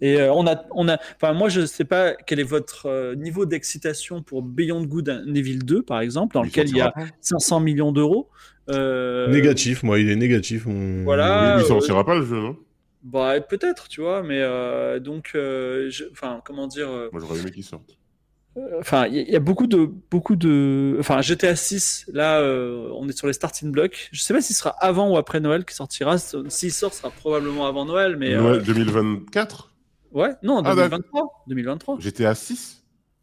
[0.00, 3.14] Et euh, on a, on a, enfin, moi je sais pas quel est votre euh,
[3.16, 6.84] niveau d'excitation pour Beyond Good and Evil 2, par exemple, dans lequel il y a
[6.86, 7.12] sortira pas.
[7.20, 8.30] 500 millions d'euros.
[8.70, 10.66] Euh, Négatif, moi, il est négatif.
[10.66, 11.56] Voilà.
[11.58, 12.56] Il euh, sortira pas le jeu, non
[13.02, 16.88] Bah peut-être, tu vois, mais euh, donc, euh, je- enfin, comment dire.
[16.88, 17.97] euh, Moi, j'aurais aimé qu'il sorte.
[18.80, 22.06] Enfin, il y, a- beaucoup de, beaucoup de, enfin, GTA 6.
[22.12, 24.08] Là, euh, on est sur les starting blocks.
[24.12, 26.16] Je sais pas s'il sera avant ou après Noël qui sortira.
[26.18, 29.72] S'il sort, ce sera probablement avant Noël, mais euh, Noël 2024
[30.12, 31.96] ouais, non, Ah, 2023, 2023.
[32.00, 32.77] J'étais à 6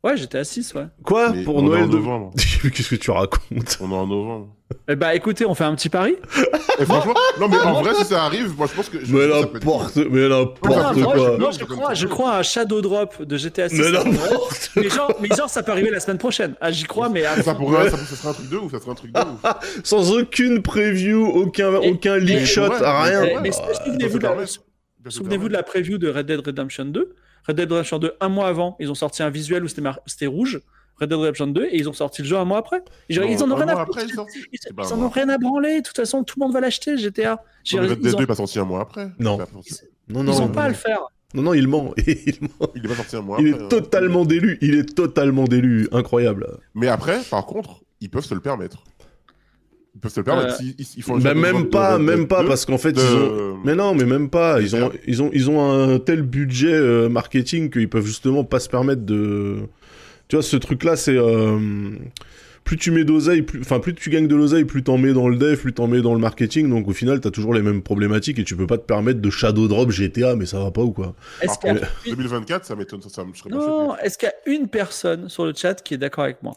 [0.06, 0.86] Ouais, GTA 6, ouais.
[1.04, 1.96] Quoi Mais Pour on est Noël en de...
[1.98, 2.32] novembre.
[2.62, 4.50] Qu'est-ce que tu racontes On est en novembre.
[4.88, 6.16] Eh bah, écoutez, on fait un petit pari.
[6.80, 9.04] Et franchement, non mais en vrai, si ça arrive, moi je pense que.
[9.04, 11.32] je Mais n'importe, mais Non, n'importe moi, quoi.
[11.34, 13.80] je, moi, je crois, je crois à un Shadow Drop de GTA 6.
[13.80, 16.54] Mais n'importe mais genre, mais genre, ça peut arriver la semaine prochaine.
[16.62, 17.36] Ah, j'y crois, mais à.
[17.42, 17.64] Ça fond.
[17.66, 19.54] pourrait, ça, ça serait un truc de ouf, ça serait un truc de ouf.
[19.84, 23.22] Sans aucune preview, aucun, Et- aucun leak shot, ouais, rien.
[23.22, 24.36] mais- Ah, mais souvenez-vous de la-
[25.10, 27.16] Souvenez-vous de la preview de Red Dead Redemption 2.
[27.48, 30.00] Red Dead Redemption 2, un mois avant, ils ont sorti un visuel où c'était mar-
[30.06, 30.62] c'était rouge.
[31.00, 32.82] Red Dead Redemption 2 et ils ont sorti le jeu un mois après.
[33.10, 34.04] Ils, Non, ils en ont rien à après.
[34.06, 34.20] Ils,
[34.94, 35.82] en ont rien à branler.
[35.82, 37.44] De toute façon, tout le monde va l'acheter GTA.
[37.64, 39.10] J'ai- Non, mais Red ils Dead ont, 2 est pas sorti un mois après.
[39.20, 39.38] Non.
[40.08, 41.00] Ils non, ont non, pas à le faire.
[41.34, 41.94] Non, non, il ment.
[42.08, 42.70] Il ment.
[42.76, 43.60] Il est pas sorti un mois Il après.
[43.62, 43.68] est hein.
[43.70, 44.58] totalement délu.
[44.62, 45.90] Il est totalement délu.
[45.92, 46.48] Incroyable.
[46.76, 48.84] Mais après, par contre, ils peuvent se le permettre.
[49.96, 50.54] Ils peuvent se le permettre.
[50.54, 52.92] Euh, s'ils- ils, ils font Bah, même de pas, même pas, 2, parce qu'en fait,
[52.92, 53.58] de- ils ont.
[53.64, 54.60] Mais non, mais même pas.
[54.62, 55.62] Ils ont, ils ont, ils ont
[55.94, 59.58] un tel budget euh, marketing qu'ils peuvent justement pas se permettre de.
[60.28, 61.16] Tu vois, ce truc-là, c'est.
[61.18, 61.60] euh,
[62.66, 63.62] Plus tu mets d'oseille, plus...
[63.62, 66.02] enfin plus tu gagnes de l'oseille, plus t'en mets dans le dev, plus t'en mets
[66.02, 66.68] dans le marketing.
[66.70, 69.30] Donc au final, t'as toujours les mêmes problématiques et tu peux pas te permettre de
[69.30, 71.14] shadow drop GTA, mais ça va pas ou quoi?
[71.42, 73.56] Est-ce Par qu'il y a contre, une- 2024, ça m'étonne, ça, ça me serait pas
[73.56, 76.56] Non, est-ce qu'il y a une personne sur le chat qui est d'accord avec moi?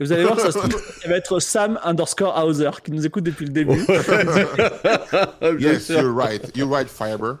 [0.00, 3.04] Et vous allez voir, ça, se trouve, ça va être Sam underscore Hauser qui nous
[3.04, 3.84] écoute depuis le début.
[5.58, 6.50] Yes, you're right.
[6.56, 7.34] You're right, Fiber.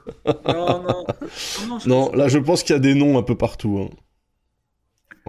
[0.46, 1.78] non, non.
[1.86, 3.78] Non, là je pense qu'il y a des noms un peu partout.
[3.90, 3.96] hein.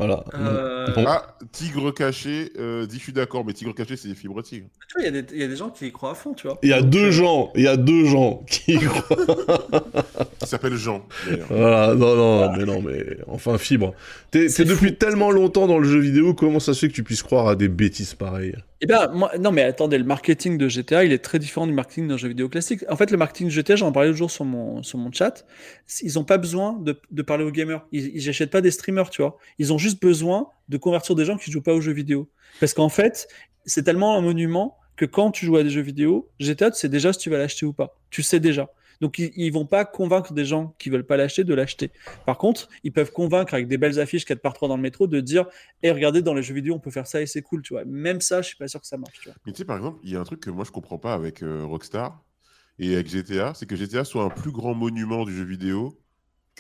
[0.06, 0.24] Voilà.
[0.34, 1.06] Euh, Bon.
[1.08, 4.66] Ah, Tigre caché, euh, dit je suis d'accord, mais Tigre caché, c'est des fibres tigre.
[4.90, 6.16] Tu vois, il y, a des- il y a des gens qui y croient à
[6.16, 6.58] fond, tu vois.
[6.64, 9.18] Il y a Donc, deux euh, gens, il y a deux gens qui croient.
[10.42, 11.48] Il s'appelle Jean, d'ailleurs.
[11.50, 13.94] Voilà, non, non, mais non, mais enfin, fibre.
[14.32, 14.96] T'es depuis fou.
[14.96, 17.56] tellement longtemps dans le jeu vidéo, comment ça se fait que tu puisses croire à
[17.56, 18.56] des bêtises pareilles?
[18.84, 21.74] Eh ben, moi, non, mais attendez, le marketing de GTA, il est très différent du
[21.74, 22.84] marketing d'un jeu vidéo classique.
[22.90, 25.46] En fait, le marketing de GTA, j'en parlais l'autre jour sur mon, sur mon chat,
[26.02, 27.86] ils n'ont pas besoin de, de parler aux gamers.
[27.92, 29.38] Ils n'achètent pas des streamers, tu vois.
[29.60, 32.30] Ils ont juste besoin de convertir des gens qui jouent pas aux jeux vidéo.
[32.60, 33.28] Parce qu'en fait,
[33.66, 36.90] c'est tellement un monument que quand tu joues à des jeux vidéo, GTA, tu sais
[36.90, 37.98] déjà si tu vas l'acheter ou pas.
[38.10, 38.70] Tu sais déjà.
[39.02, 41.92] Donc, ils, ils vont pas convaincre des gens qui veulent pas l'acheter de l'acheter.
[42.26, 45.08] Par contre, ils peuvent convaincre avec des belles affiches 4 par 3 dans le métro
[45.08, 45.48] de dire,
[45.82, 47.84] et regardez, dans les jeux vidéo, on peut faire ça et c'est cool, tu vois.
[47.86, 49.30] Même ça, je suis pas sûr que ça marche, tu.
[49.46, 51.16] Mais tu sais, par exemple, il y a un truc que moi je comprends pas
[51.16, 52.24] avec euh, Rockstar
[52.78, 56.01] et avec GTA, c'est que GTA soit un plus grand monument du jeu vidéo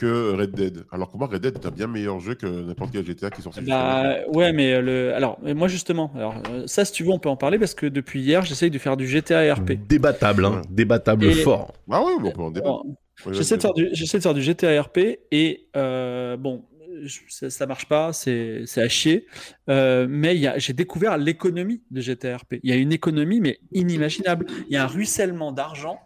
[0.01, 0.83] que Red Dead.
[0.91, 3.41] Alors que moi, Red Dead est un bien meilleur jeu que n'importe quel GTA qui
[3.41, 3.61] est sorti.
[3.61, 7.11] Bah ouais, mais euh, le alors mais moi justement, alors euh, ça si tu veux
[7.11, 9.73] on peut en parler parce que depuis hier j'essaye de faire du GTA RP.
[9.87, 11.73] Débattable, hein, débattable Et- fort.
[11.91, 12.83] Ah ouais, on peut en débattre.
[13.25, 14.97] Ouais, J'essaie de faire du j'essaie de faire du GTA RP
[15.31, 16.65] et euh, bon
[17.03, 19.27] je- ça, ça marche pas, c'est c'est à chier.
[19.69, 22.55] Euh, mais il y a j'ai découvert l'économie de GTA RP.
[22.63, 24.45] Il y a une économie mais inimaginable.
[24.67, 25.99] Il y a un ruissellement d'argent.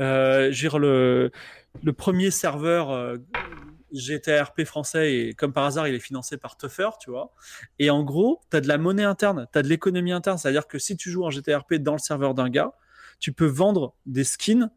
[0.00, 1.32] Euh, je veux dire, le
[1.82, 3.18] le premier serveur euh,
[3.92, 7.32] GTA RP français et comme par hasard il est financé par Tuffer, tu vois.
[7.78, 10.66] Et en gros, tu as de la monnaie interne, tu as de l'économie interne, c'est-à-dire
[10.66, 12.74] que si tu joues en GTA RP dans le serveur d'un gars,
[13.20, 14.70] tu peux vendre des skins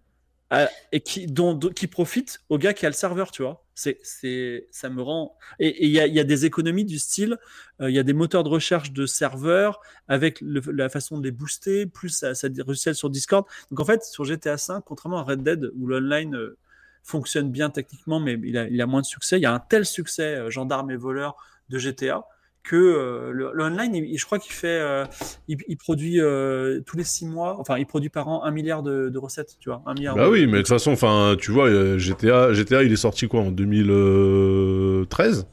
[0.91, 3.63] et qui, dont, qui profite au gars qui a le serveur, tu vois.
[3.73, 5.37] C'est, c'est, ça me rend.
[5.59, 7.37] Et il y a, y a des économies du style,
[7.79, 11.31] euh, il y a des moteurs de recherche de serveurs avec la façon de les
[11.31, 12.49] booster, plus ça, ça
[12.93, 13.45] sur Discord.
[13.69, 16.57] Donc en fait, sur GTA 5, contrairement à Red Dead, où l'online euh,
[17.03, 19.59] fonctionne bien techniquement, mais il a, il a moins de succès, il y a un
[19.59, 21.35] tel succès, euh, gendarme et voleur
[21.69, 22.23] de GTA,
[22.63, 25.05] que euh, le, le online, il- je crois qu'il fait, euh,
[25.47, 28.83] il, il produit euh, tous les six mois, enfin, il produit par an un milliard
[28.83, 30.15] de, de recettes, tu vois, un milliard.
[30.15, 32.97] Bah de- oui, mais de toute façon, enfin, tu vois, euh, GTA, GTA, il est
[32.97, 35.47] sorti quoi en 2013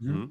[0.00, 0.28] Mhm.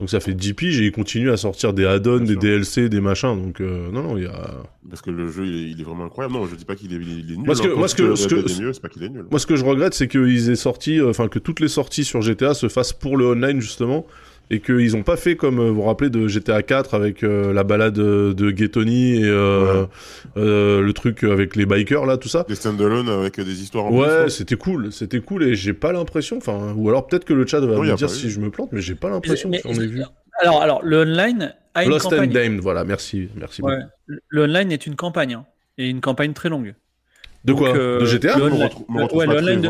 [0.00, 2.40] Donc ça fait 10 piges et il continue à sortir des add-ons, des sûr.
[2.40, 3.36] DLC, des machins.
[3.40, 4.62] Donc euh, non, non, il y a.
[4.88, 6.34] Parce que le jeu, il est, vraiment incroyable.
[6.34, 7.44] Non, je dis pas qu'il est, il nul.
[7.44, 8.34] Moi, ce que- moi, je ce que- ce que-
[9.62, 12.94] regrette, c'est qu'ils aient sorti, euh, enfin, que toutes les sorties sur GTA se fassent
[12.94, 14.06] pour le online justement,
[14.52, 17.52] et qu'ils ont pas fait comme euh, vous vous rappelez de GTA 4 avec euh,
[17.52, 19.86] la balade de Ghettoni et euh,
[20.36, 22.44] euh, le truc avec les bikers là, tout ça.
[22.48, 25.92] Des stand-alone avec des histoires en Ouais, plus, c'était cool, c'était cool et j'ai pas
[25.92, 28.30] l'impression, enfin, ou alors peut-être que le chat va Non, me dire si eu.
[28.30, 30.02] je me plante, mais j'ai pas l'impression qu'on ait vu.
[30.40, 32.26] Alors, alors, le online a une Lost and.
[32.26, 33.76] Damned, voilà, merci, merci Ouais.
[33.76, 34.20] beaucoup.
[34.28, 35.44] Le online est une campagne, hein,
[35.78, 36.74] et une campagne très longue.
[37.44, 37.68] De quoi?
[37.68, 39.62] Donc, euh, De GTA le online- le- ouais, le online,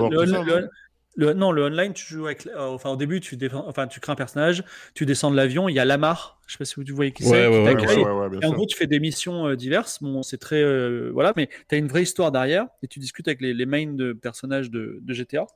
[0.46, 0.68] le-
[1.16, 4.00] le- non, le online, tu joues avec, euh, enfin, au début, tu défends, enfin, tu
[4.00, 4.62] crées un personnage,
[4.94, 7.24] tu descends de l'avion, il y a Lamar, je sais pas si vous voyez qui
[7.24, 7.94] Ouais, c'est, ouais, qui ouais,
[8.42, 10.02] Et en gros, tu fais des missions euh, diverses.
[10.02, 10.62] Bon, c'est très.
[10.62, 13.66] euh, voilà, mais tu as une vraie histoire derrière et tu discutes avec les, les
[13.66, 15.46] mains de personnages de, de GTA.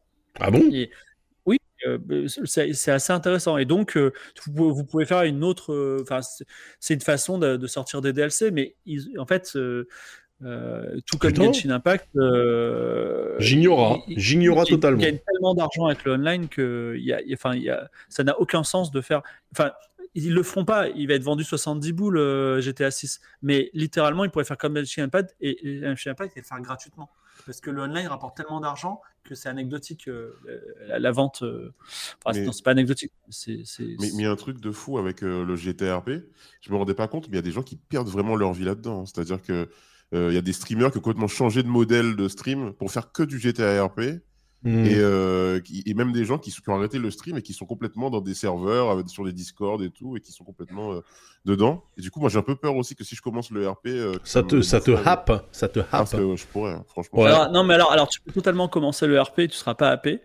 [0.40, 0.60] Ah bon?
[0.72, 0.90] Et
[1.46, 1.58] oui,
[2.46, 3.56] c'est assez intéressant.
[3.58, 5.98] Et donc, vous, pouvez- vous pouvez faire une autre.
[6.02, 6.46] Enfin, c'est-
[6.80, 9.56] c'est une façon de, de sortir des DLC, mais ils- en fait,
[10.44, 11.44] euh, tout comme Putain.
[11.46, 12.08] Genshin Impact.
[12.16, 14.98] euh, J'ignora, j'ignora totalement.
[15.00, 17.54] Ils gagnent tellement d'argent avec le online que il y a, il y a- enfin,
[17.54, 19.22] il y a, ça n'a aucun sens de faire.
[19.52, 19.72] Enfin,
[20.14, 20.88] ils le feront pas.
[20.90, 24.76] Il va être vendu 70 boules euh, GTA 6, mais littéralement, ils pourraient faire comme
[24.78, 27.10] Genshin Impact et, et Genshin Impact et le faire gratuitement.
[27.46, 30.34] Parce que le online rapporte tellement d'argent que c'est anecdotique euh,
[30.86, 31.42] la, la vente.
[31.42, 31.72] euh,
[32.24, 33.10] Enfin, Mais- non, c'est pas anecdotique.
[33.28, 36.10] C'est, c'est- Mais mais il y a un truc de fou avec euh, le GTRP.
[36.60, 38.52] Je me rendais pas compte, mais il y a des gens qui perdent vraiment leur
[38.52, 39.04] vie là-dedans.
[39.06, 39.68] C'est-à-dire que
[40.14, 43.12] il y a des streamers qui ont complètement changé de modèle de stream pour faire
[43.12, 44.22] que du GTRP.
[44.64, 48.08] Et, euh, et même des gens qui, ont arrêté le stream et qui sont complètement
[48.08, 51.00] dans des serveurs, avec- sur des Discord et tout, et qui sont complètement euh,
[51.44, 51.84] dedans.
[51.98, 53.88] Et du coup, moi, j'ai un peu peur aussi que si je commence le RP.
[53.88, 56.16] euh, Ça te, ça te happe, ça te Ah, happe.
[56.36, 57.20] je pourrais, hein, franchement.
[57.20, 57.26] Ouais.
[57.28, 60.22] Alors, non, mais alors, alors, tu peux totalement commencer le RP, tu seras pas happé,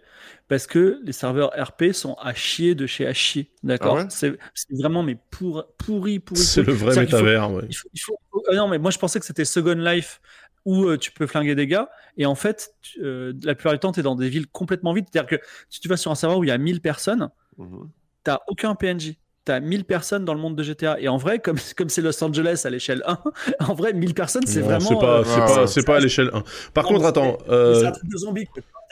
[0.48, 4.08] parce que les serveurs RP sont à chier de chez à chier, d'accord Ah ouais
[4.10, 6.40] c'est, c'est vraiment mais pour, pourri, pourri.
[6.42, 7.64] C'est le vrai métavers, ouais.
[7.70, 8.20] Il faut, il faut-
[8.52, 10.22] ah non, mais moi je pensais que c'était Second Life
[10.66, 13.80] où euh, tu peux flinguer des gars, et en fait, tu- euh, la plupart du
[13.80, 15.06] temps, tu es dans des villes complètement vides.
[15.12, 17.90] C'est-à-dire que si tu vas sur un serveur où il y a 1000 personnes, Mhm.
[18.24, 19.18] t'as aucun PNJ.
[19.46, 20.98] T'as 1000 personnes dans le monde de GTA.
[21.00, 23.18] Et en vrai, comme comme c'est Los Angeles à l'échelle 1,
[23.68, 24.80] en vrai, 1000 personnes, c'est vraiment.
[24.82, 26.44] C'est pas, euh, c'est pas, c'est pas à l'échelle 1.
[26.74, 28.46] Par Non, contre, attends, c'est- euh, c'est un truc de zombie.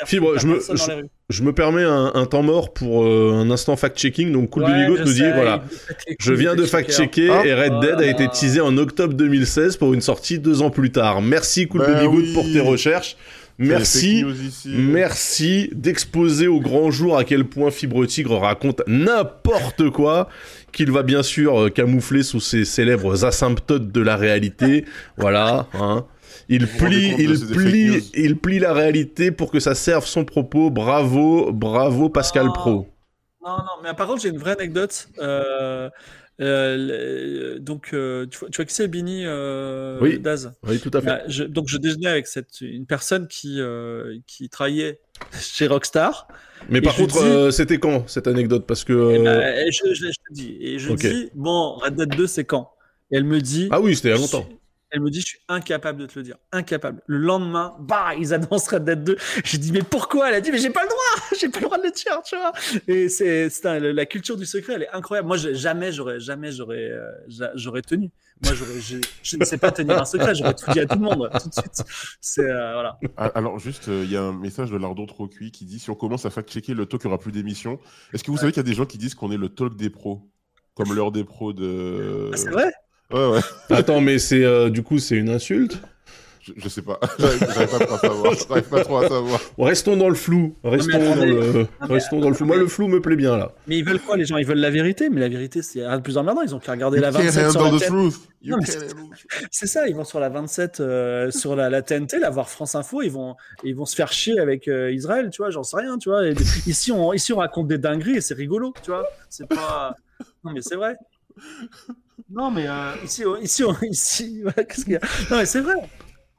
[0.05, 0.59] Fibre, je me-
[1.29, 4.31] je me permets un, un temps mort pour euh, un instant fact-checking.
[4.31, 5.63] Donc, Cool Ouais, Bigot je nous dit sais, voilà,
[6.19, 7.29] je viens de fact-checker.
[7.31, 10.69] Ah, et Red Dead a été teasé en octobre 2016 pour une sortie deux ans
[10.69, 11.21] plus tard.
[11.23, 12.33] Merci Cool Bah Bigot oui.
[12.33, 13.17] pour tes recherches.
[13.59, 14.23] Merci.
[14.43, 14.69] ici.
[14.69, 20.29] Merci d'exposer au grand jour à quel point Fibre Tigre raconte n'importe quoi,
[20.71, 24.85] qu'il va bien sûr euh, camoufler sous ses célèbres asymptotes de la réalité.
[25.17, 26.05] Voilà, hein.
[26.49, 30.69] Il plie, il plie, il plie la réalité pour que ça serve son propos.
[30.69, 32.47] Bravo, bravo Pascal.
[32.53, 32.87] Pro.
[33.45, 35.09] Non, non, mais par contre, j'ai une vraie anecdote.
[35.19, 35.89] Euh,
[36.39, 40.19] euh, donc, euh, tu, vois, tu vois qui c'est, Bini euh, Oui.
[40.19, 40.53] Daz?
[40.67, 41.07] Oui, tout à fait.
[41.07, 44.99] Bah, je- Donc, je déjeunais avec cette, une personne qui, euh, qui travaillait
[45.39, 46.27] chez Rockstar.
[46.69, 48.65] Mais par contre, dis- c'était quand cette anecdote?
[48.67, 49.23] Parce que.
[49.23, 50.99] Bah, et je, je, je te dis, et je Ok.
[50.99, 52.71] dis, bon, Red Dead 2, c'est quand?
[53.11, 54.47] Et elle me dit, Ah oui, c'était il y a longtemps.
[54.89, 56.37] Elle me dit, je suis incapable de te le dire.
[56.53, 57.01] Incapable.
[57.07, 59.17] Le lendemain, bah, ils annoncent Red Dead 2.
[59.43, 60.29] J'ai dit, mais pourquoi?
[60.29, 60.97] Elle a dit, mais j'ai pas le droit.
[61.39, 62.53] J'ai pas le droit de le dire, tu vois.
[62.87, 65.27] Et c'est, la culture du secret, elle est incroyable.
[65.27, 68.09] Moi, jamais j'aurais, jamais j'aurais, euh, j'a- j'aurais tenu.
[68.43, 70.35] Moi, j'aurais, je, je ne sais pas tenir un secret.
[70.35, 71.83] J'aurais tout dit à tout le monde, tout de suite.
[72.21, 72.97] C'est, euh, voilà.
[73.17, 75.79] Ah, Alors, juste, euh, il y a un message de Lardon trop cuit qui dit
[75.79, 77.79] si on commence à fact-checker le talk, il n'y aura plus d'émissions.
[78.13, 79.75] Est-ce que vous savez qu'il y a des gens qui disent qu'on est le talk
[79.75, 80.29] des pros?
[80.75, 82.29] Comme l'heure des pros de.
[82.33, 82.71] Ah, c'est vrai?
[83.11, 83.39] Ouais, ouais.
[83.69, 85.79] Attends, mais c'est euh, du coup, c'est une insulte?
[86.41, 86.97] Je, je sais pas.
[87.19, 88.33] J'arrive pas trop à savoir.
[88.33, 89.39] J'arrive pas trop à savoir.
[89.57, 90.55] Restons dans le flou.
[90.63, 91.53] Restons, dans le...
[91.53, 92.45] mais- Restons dans le flou.
[92.45, 93.51] Moi, le flou me plaît bien là.
[93.67, 94.37] Mais ils veulent quoi, les gens?
[94.37, 95.09] Ils veulent la vérité?
[95.09, 96.41] Mais la vérité, c'est rien de plus emmerdant.
[96.43, 97.89] Ils ont qu'à regarder la You can't 27 sur la TNT.
[99.51, 102.75] c'est- ça, ils vont sur la 27, euh, sur la, la TNT, la voir France
[102.75, 105.75] Info, ils vont, ils vont se faire chier avec euh, Israël, tu vois, j'en sais
[105.77, 106.25] rien, tu vois.
[106.27, 106.33] Et
[106.65, 109.05] ici, on, ici, on raconte des dingueries et c'est rigolo, tu vois.
[109.29, 109.95] C'est pas.
[110.45, 110.95] Non, mais c'est vrai.
[112.29, 115.01] Non, mais euh, ici, on- ici, ici, voilà, qu'est-ce qu'il y a?
[115.29, 115.75] Non, mais c'est vrai.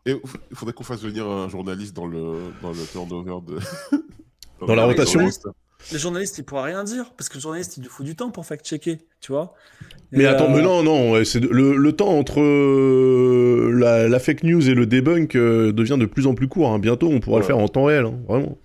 [0.06, 0.12] Et
[0.50, 3.58] il faudrait qu'on fasse venir un journaliste dans le, dans le turnover de.
[4.66, 5.20] Dans la rotation.
[5.92, 8.30] Le journaliste, il pourra rien dire parce que le journaliste, il lui faut du temps
[8.32, 9.54] pour fact-checker, tu vois.
[10.10, 14.18] Mais Et, attends, euh, mais non, non, c'est le, le temps entre euh, la, la
[14.18, 16.70] fake news et le debunk euh, devient de plus en plus court.
[16.72, 16.80] hein.
[16.80, 18.58] Bientôt, on pourra le faire en temps réel, hein, vraiment.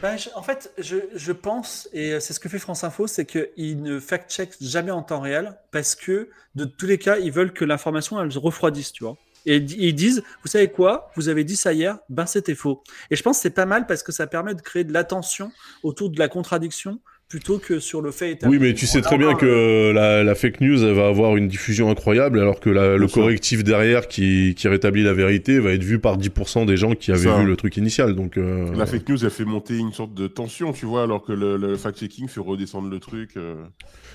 [0.00, 3.98] Ben, en fait, je, pense, et c'est ce que fait France Info, c'est qu'ils ne
[3.98, 8.22] fact-checkent jamais en temps réel parce que, de tous les cas, ils veulent que l'information,
[8.22, 9.16] elle se refroidisse, tu vois.
[9.44, 12.82] Et ils disent, vous savez quoi, vous avez dit ça hier, ben c'était faux.
[13.10, 15.50] Et je pense que c'est pas mal parce que ça permet de créer de l'attention
[15.82, 18.56] autour de la contradiction plutôt que sur le fait établi.
[18.56, 21.46] Oui, mais tu sais très bien que la, la fake news, elle va avoir une
[21.46, 25.82] diffusion incroyable, alors que la- le correctif derrière qui, qui rétablit la vérité va être
[25.84, 27.38] vu par 10% des gens qui avaient Ça.
[27.38, 28.14] vu le truc initial.
[28.14, 31.22] Donc, euh, La fake news, elle fait monter une sorte de tension, tu vois, alors
[31.22, 33.30] que le, le fact-checking fait redescendre le truc.
[33.36, 33.56] euh.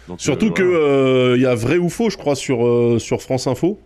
[0.08, 0.80] Donc, Surtout euh, que voilà.
[0.80, 3.80] euh, il y a vrai ou faux, je crois, sur, euh, sur France Info,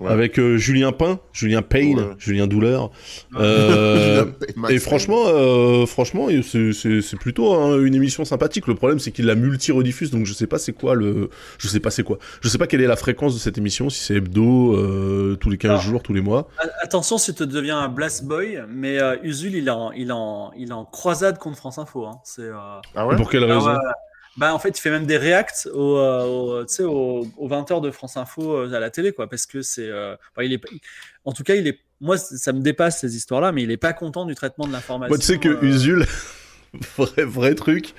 [0.00, 0.10] Ouais.
[0.10, 2.14] avec euh, Julien Pain, Julien Payne, Ouais.
[2.18, 2.90] Julien Douleur.
[3.36, 4.24] Euh,
[4.70, 8.66] Et franchement, euh, franchement, c'est- plutôt hein, une émission sympathique.
[8.66, 11.80] Le problème, c'est qu'il la multi-rediffuse, donc je sais pas c'est quoi le, je sais
[11.80, 12.18] pas c'est quoi.
[12.40, 15.50] Je sais pas quelle est la fréquence de cette émission, si c'est hebdo, euh, tous
[15.50, 16.48] les 15 Alors, jours, tous les mois.
[16.58, 20.08] A- Attention si tu deviens un blast boy, mais euh, Usul, il est en, il
[20.08, 22.06] est en, il est en croisade contre France Info.
[22.06, 22.18] Hein.
[22.24, 22.54] C'est, euh,
[22.94, 23.16] Ah ouais?
[23.16, 23.76] Pour quelle Ah raison?
[24.36, 27.48] Bah, en fait, il fait même des reacts aux, euh, aux, tu sais, aux, aux
[27.48, 29.88] 20h de France Info euh, à la télé, quoi, parce que c'est.
[29.88, 30.60] euh, enfin, il est,
[31.24, 31.80] en tout cas, il est.
[32.00, 35.10] Moi, ça me dépasse ces histoires-là, mais il est pas content du traitement de l'information.
[35.10, 36.06] Moi, tu sais que euh, Usul,
[36.96, 37.92] vrai, vrai truc.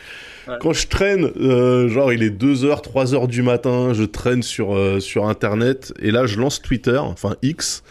[0.48, 0.56] Ouais.
[0.60, 5.28] Quand je traîne, euh, genre il est 2h, 3h du matin, je traîne sur, sur
[5.28, 7.84] internet, et là je lance Twitter, enfin X,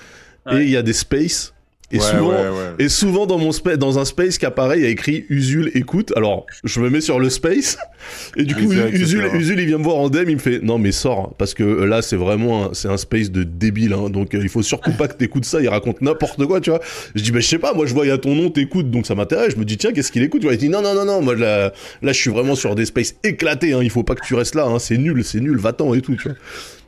[0.51, 1.55] et il y a des spaces,
[1.93, 2.75] et Ouais, souvent, ouais, ouais.
[2.85, 5.71] Et souvent dans mon spa- dans un space qui apparaît, il y a écrit Usul
[5.75, 6.13] écoute.
[6.17, 7.79] Alors, je me mets sur le space
[8.37, 9.23] et du coup Usul.
[9.35, 11.63] Usul il vient me voir en DM, il me fait "Non mais sors parce que
[11.65, 14.63] euh, là c'est vraiment un, c'est un space de débile hein, donc euh, il faut
[14.63, 16.81] surtout pas que t'écoutes ça, il raconte n'importe quoi, tu vois."
[17.15, 18.91] Je dis "Bah je sais pas, moi je vois il y a ton nom, t'écoutes
[18.91, 20.83] donc ça m'intéresse." Je me dis "Tiens, qu'est-ce qu'il écoute?" Tu vois, Il dit "Non
[20.83, 21.73] non non non, moi là
[22.03, 24.55] là je suis vraiment sur des spaces éclatés hein, il faut pas que tu restes
[24.55, 26.37] là hein, c'est nul, c'est nul, va-t'en et tout, tu vois."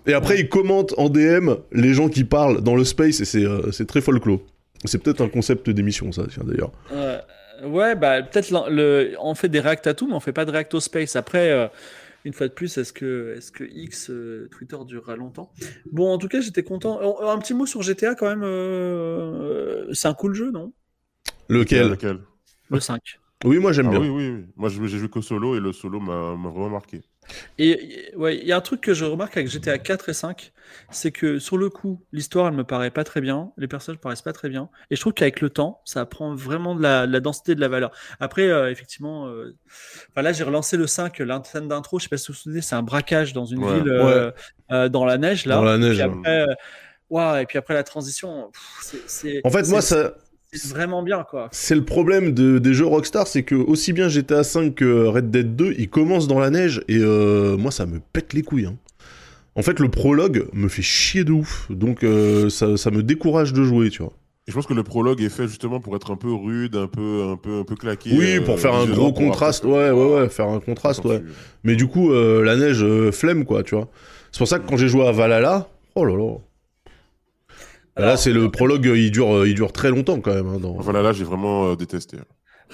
[0.05, 3.45] Et après, il commente en DM les gens qui parlent dans le space et c'est
[3.45, 4.41] euh, c'est très folklore.
[4.85, 6.73] C'est peut-être un concept d'émission, ça, tiens, d'ailleurs.
[6.91, 7.19] Euh,
[7.65, 10.51] ouais, bah peut-être le, on fait des reacts à tout, mais on fait pas de
[10.51, 11.17] react au space.
[11.17, 11.69] Après, euh,
[12.25, 15.53] une fois de plus, est-ce que, est-ce que X euh, Twitter durera longtemps?
[15.91, 17.01] Bon, en tout cas, j'étais content.
[17.03, 18.43] Oh, Un petit mot sur GTA quand même.
[18.45, 20.73] euh, c'est un cool jeu, non?
[21.49, 21.91] Lequel?
[21.91, 22.19] Lequel?
[22.71, 23.21] Le 5.
[23.45, 24.01] Oui, moi j'aime Ah bien.
[24.01, 24.45] oui, oui, oui.
[24.57, 27.01] Moi, je- j'ai joué qu'au solo et le solo m'a vraiment marqué.
[27.59, 30.53] Et ouais, il y a un truc que je remarque avec GTA 4 et 5,
[30.91, 34.03] c'est que sur le coup, l'histoire elle me paraît pas très bien, les personnages me
[34.03, 37.07] paraissent pas très bien, et je trouve qu'avec le temps, ça prend vraiment de la,
[37.07, 37.91] de la densité, de la valeur.
[38.21, 39.57] Après, euh, effectivement, euh,
[40.11, 42.61] enfin là j'ai relancé le 5, l'antenne d'intro, je sais pas si vous vous souvenez,
[42.61, 43.75] c'est un braquage dans une Ouais.
[43.81, 44.31] ville euh,
[44.73, 45.57] euh, dans la neige là.
[45.57, 46.01] Dans la neige.
[46.01, 46.55] Et puis après, euh,
[47.11, 49.41] ouah, et puis après la transition, pff, c'est- c'est.
[49.45, 50.32] En fait, moi, c'est- ça, c'est
[50.75, 51.49] vraiment bien quoi.
[51.53, 55.31] c'est le problème de, des jeux Rockstar, c'est que aussi bien GTA 5 que Red
[55.31, 58.67] Dead 2, ils commencent dans la neige et euh, moi, ça me pète les couilles.
[58.67, 58.77] hein.
[59.55, 63.53] En fait, le prologue me fait chier de ouf, donc euh, ça, ça me décourage
[63.53, 64.13] de jouer, tu vois.
[64.49, 66.87] Et je pense que le prologue est fait justement pour être un peu rude, un
[66.89, 68.11] peu, un peu, un peu claqué.
[68.13, 71.23] Oui, euh, pour faire un visuellement, gros contraste, ouais, ouais, ouais, faire un contraste, ouais.
[71.65, 73.89] Mais du coup, euh, la neige, euh, flemme, quoi, tu vois.
[74.33, 76.33] C'est pour ça que quand j'ai joué à Valhalla, oh là là.
[77.97, 80.47] Là, c'est le prologue, il dure, euh, il dure très longtemps quand même.
[80.47, 80.77] hein, dans...
[80.79, 82.17] Enfin là, là, j'ai vraiment euh, détesté.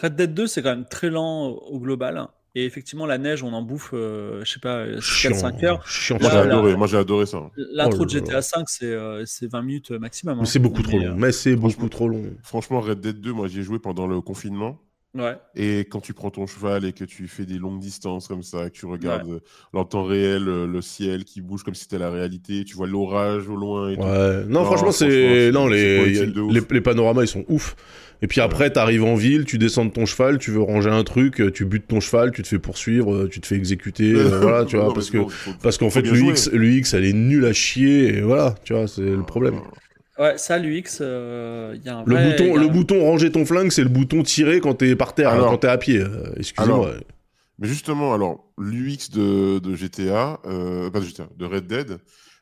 [0.00, 2.28] Red Dead 2, c'est quand même très lent au global.
[2.54, 5.86] Et effectivement, la neige, on en bouffe, euh, je sais pas, Chiant, 4-5 heures.
[5.86, 6.18] chiant.
[6.20, 6.76] Moi, Là, j'ai adoré.
[6.76, 7.50] Moi, j'ai adoré ça.
[7.56, 8.10] L'intro Oh de.
[8.10, 10.36] GTA 5, c'est euh, c'est 20 minutes maximum.
[10.36, 10.44] Mais hein.
[10.46, 11.14] c'est beaucoup trop long.
[11.16, 12.22] Mais c'est beaucoup franchement- trop long.
[12.42, 14.80] Franchement, Red Dead 2, moi, j'y ai joué pendant le confinement.
[15.14, 15.36] Ouais.
[15.54, 18.70] Et quand tu prends ton cheval et que tu fais des longues distances comme ça,
[18.70, 19.40] que tu regardes euh,
[19.72, 22.86] en temps réel euh, le ciel qui bouge comme si c'était la réalité, tu vois
[22.86, 24.02] l'orage au loin et tout.
[24.02, 24.44] Ouais.
[24.46, 26.26] Non, Non, franchement, c'est non les...
[26.26, 27.76] les les panoramas ils sont ouf.
[28.20, 31.04] Et puis après, t'arrives en ville, tu descends de ton cheval, tu veux ranger un
[31.04, 34.28] truc, euh, tu butes ton cheval, tu te fais poursuivre, tu te fais exécuter, euh,
[34.42, 37.44] voilà, tu vois, Non, parce que bon, faut- parce qu'en fait l'UX, elle est nulle
[37.44, 39.60] à chier, et voilà, tu vois, c'est le problème.
[40.18, 43.00] Ouais, ça, l'UX, euh, il y a un Le vrai- y bouton, a le bouton
[43.04, 45.68] ranger ton flingue, c'est le bouton tirer quand t'es par terre, Alors- hein, quand t'es
[45.68, 45.98] à pied.
[46.00, 46.88] euh, Excusez-moi.
[46.88, 47.00] Alors-
[47.60, 51.98] Mais justement, alors, l'UX de, de GTA, euh, pas de GTA, de Red Dead,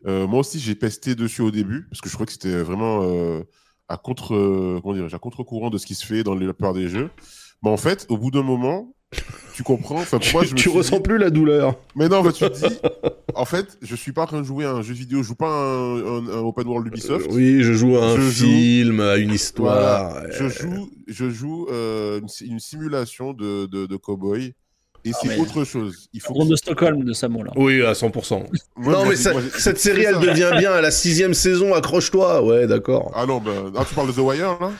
[0.06, 3.00] euh, moi aussi j'ai pesté dessus au début, parce que je crois que c'était vraiment
[3.02, 3.40] euh,
[3.88, 6.74] à contre, euh, comment dirais-je, à contre-courant de ce qui se fait dans la plupart
[6.74, 7.10] des jeux.
[7.62, 8.94] Mais en fait, au bout d'un moment,
[9.54, 11.76] tu comprends, enfin, moi je me tu ressens dit- plus la douleur.
[11.94, 12.76] Mais non, en fait, tu te dis,
[13.34, 15.34] en fait, je suis pas en train de jouer à un jeu vidéo, je joue
[15.34, 17.26] pas à un, un- un open world Ubisoft.
[17.30, 20.12] Euh, oui, je joue à un Je joue- film, à une histoire.
[20.12, 20.30] Voilà.
[20.30, 24.54] Je joue, je joue euh, une, si- une simulation de, de, de cowboy
[25.06, 26.08] Et Ah, c'est mais- autre chose.
[26.12, 27.52] Il faut que- de Stockholm de Samo là.
[27.56, 28.44] Oui, à 100%.
[28.76, 32.42] Moi, non, mais ça- moi, cette série, elle devient bien à la sixième saison, accroche-toi.
[32.44, 33.10] Ouais, d'accord.
[33.14, 34.72] Ah non, bah, ah, tu parles de The Wire là?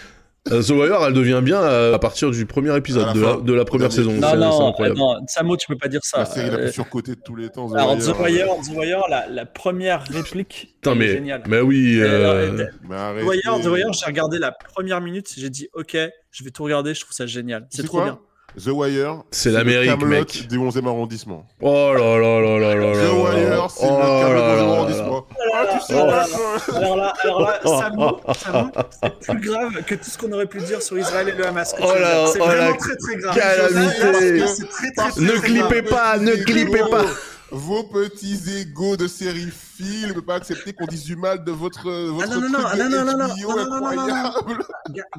[0.48, 3.52] The Wire, elle devient bien euh, à partir du premier épisode la de, la, de
[3.52, 4.12] la première saison.
[4.12, 4.98] Non, non, incroyable.
[4.98, 6.18] non, Samo, tu peux pas dire ça.
[6.18, 7.68] La série la Euh, plus surcotée de tous les temps.
[7.68, 8.14] The alors, Wire.
[8.14, 11.42] The Wire, The Wire la, la première réplique, Putain, mais, géniale.
[11.48, 11.98] mais oui.
[12.00, 13.26] Euh, euh, euh, Mais The.
[13.26, 15.96] Wire, The Wire, j'ai regardé la première minute, j'ai dit ok,
[16.30, 17.66] je vais tout regarder, je trouve ça génial.
[17.70, 18.18] C'est trop bien.
[18.56, 19.22] The Wire.
[19.32, 20.46] C'est l'Amérique, mec.
[20.48, 21.46] Du 11e arrondissement.
[21.60, 23.08] Oh là là là là là là.
[23.08, 24.72] The Wire, c'est Oh le là Camelot là du 11e là là.
[24.72, 25.25] arrondissement.
[25.90, 26.06] Ah, Oh.
[26.06, 26.76] machin.
[26.76, 28.70] Alors là, alors là, Samo, Samo,
[29.20, 31.74] c'est plus grave que tout ce qu'on aurait pu dire sur Israël et le Hamas.
[31.80, 33.34] Oh là, c'est oh vraiment la très très grave.
[33.36, 34.38] calamité.
[34.38, 35.90] Là, très très très Ne clippez grave.
[35.90, 37.04] pas, ne clippez pas.
[37.52, 41.52] Vos petits égaux de série film ne peuvent pas accepter qu'on dise du mal de
[41.52, 44.32] votre, votre non, non, non, truc non, non, non, non, non, non, non, non, non.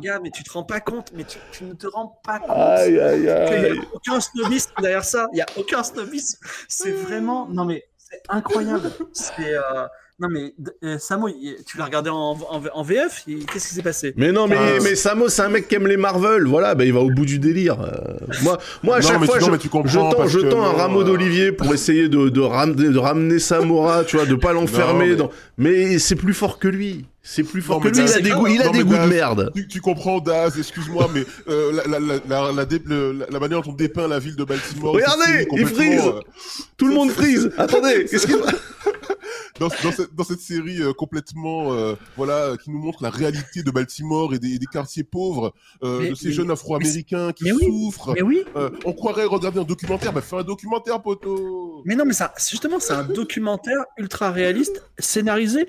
[0.01, 2.49] Gars, mais tu te rends pas compte, mais tu, tu ne te rends pas compte.
[2.51, 3.79] Aïe aïe qu'il n'y aïe.
[3.79, 5.27] a aucun snobisme derrière ça.
[5.31, 6.37] Il n'y a aucun snobisme.
[6.67, 7.47] C'est vraiment.
[7.49, 8.91] Non, mais c'est incroyable.
[9.13, 9.53] C'est.
[9.55, 9.87] euh,
[10.19, 10.51] Non, mais
[10.83, 11.29] euh, Samo,
[11.65, 14.13] tu l'as regardé en, en, en VF Qu'est-ce qui s'est passé?
[14.17, 14.79] Mais non, mais, Ah.
[14.81, 16.45] mais Samo, c'est un mec qui aime les Marvel.
[16.45, 17.79] Voilà, bah, il va au bout du délire.
[17.81, 19.99] Euh, moi, moi, à Non, chaque mais fois, tu- non, je, mais tu comprends je
[19.99, 23.37] tends, je tends un non, rameau euh, d'olivier pour essayer de, de, ramener, de ramener
[23.37, 25.09] Samora, tu vois, de pas l'enfermer.
[25.09, 25.29] mais- dans...
[25.59, 27.05] Mais c'est plus fort que lui.
[27.23, 27.97] C'est plus fort Non, que lui.
[28.05, 28.53] Il a des goûts, grave.
[28.55, 29.51] il a Non, des mais goûts de merde.
[29.53, 31.73] Tu, tu comprends, Daz, excuse-moi, mais euh,
[32.55, 32.79] la, dé-
[33.39, 34.93] manière dont on dépeint la ville de Baltimore.
[34.93, 36.01] Regardez, il frise.
[36.05, 36.21] euh,
[36.77, 37.51] Tout le monde frise.
[37.57, 38.37] Attendez, qu'est-ce qu'il
[39.59, 43.61] dans, dans, cette, dans cette série euh, complètement, euh, voilà, qui nous montre la réalité
[43.63, 45.53] de Baltimore et des, et des quartiers pauvres,
[45.83, 48.13] euh, Mais- de ces mais- jeunes Afro-Américains qui mais oui, souffrent.
[48.13, 48.43] Mais oui.
[48.85, 51.81] On croirait regarder un documentaire, bah fais un documentaire, poteau.
[51.85, 55.67] Mais non, mais ça, justement, c'est un documentaire ultra réaliste, scénarisé,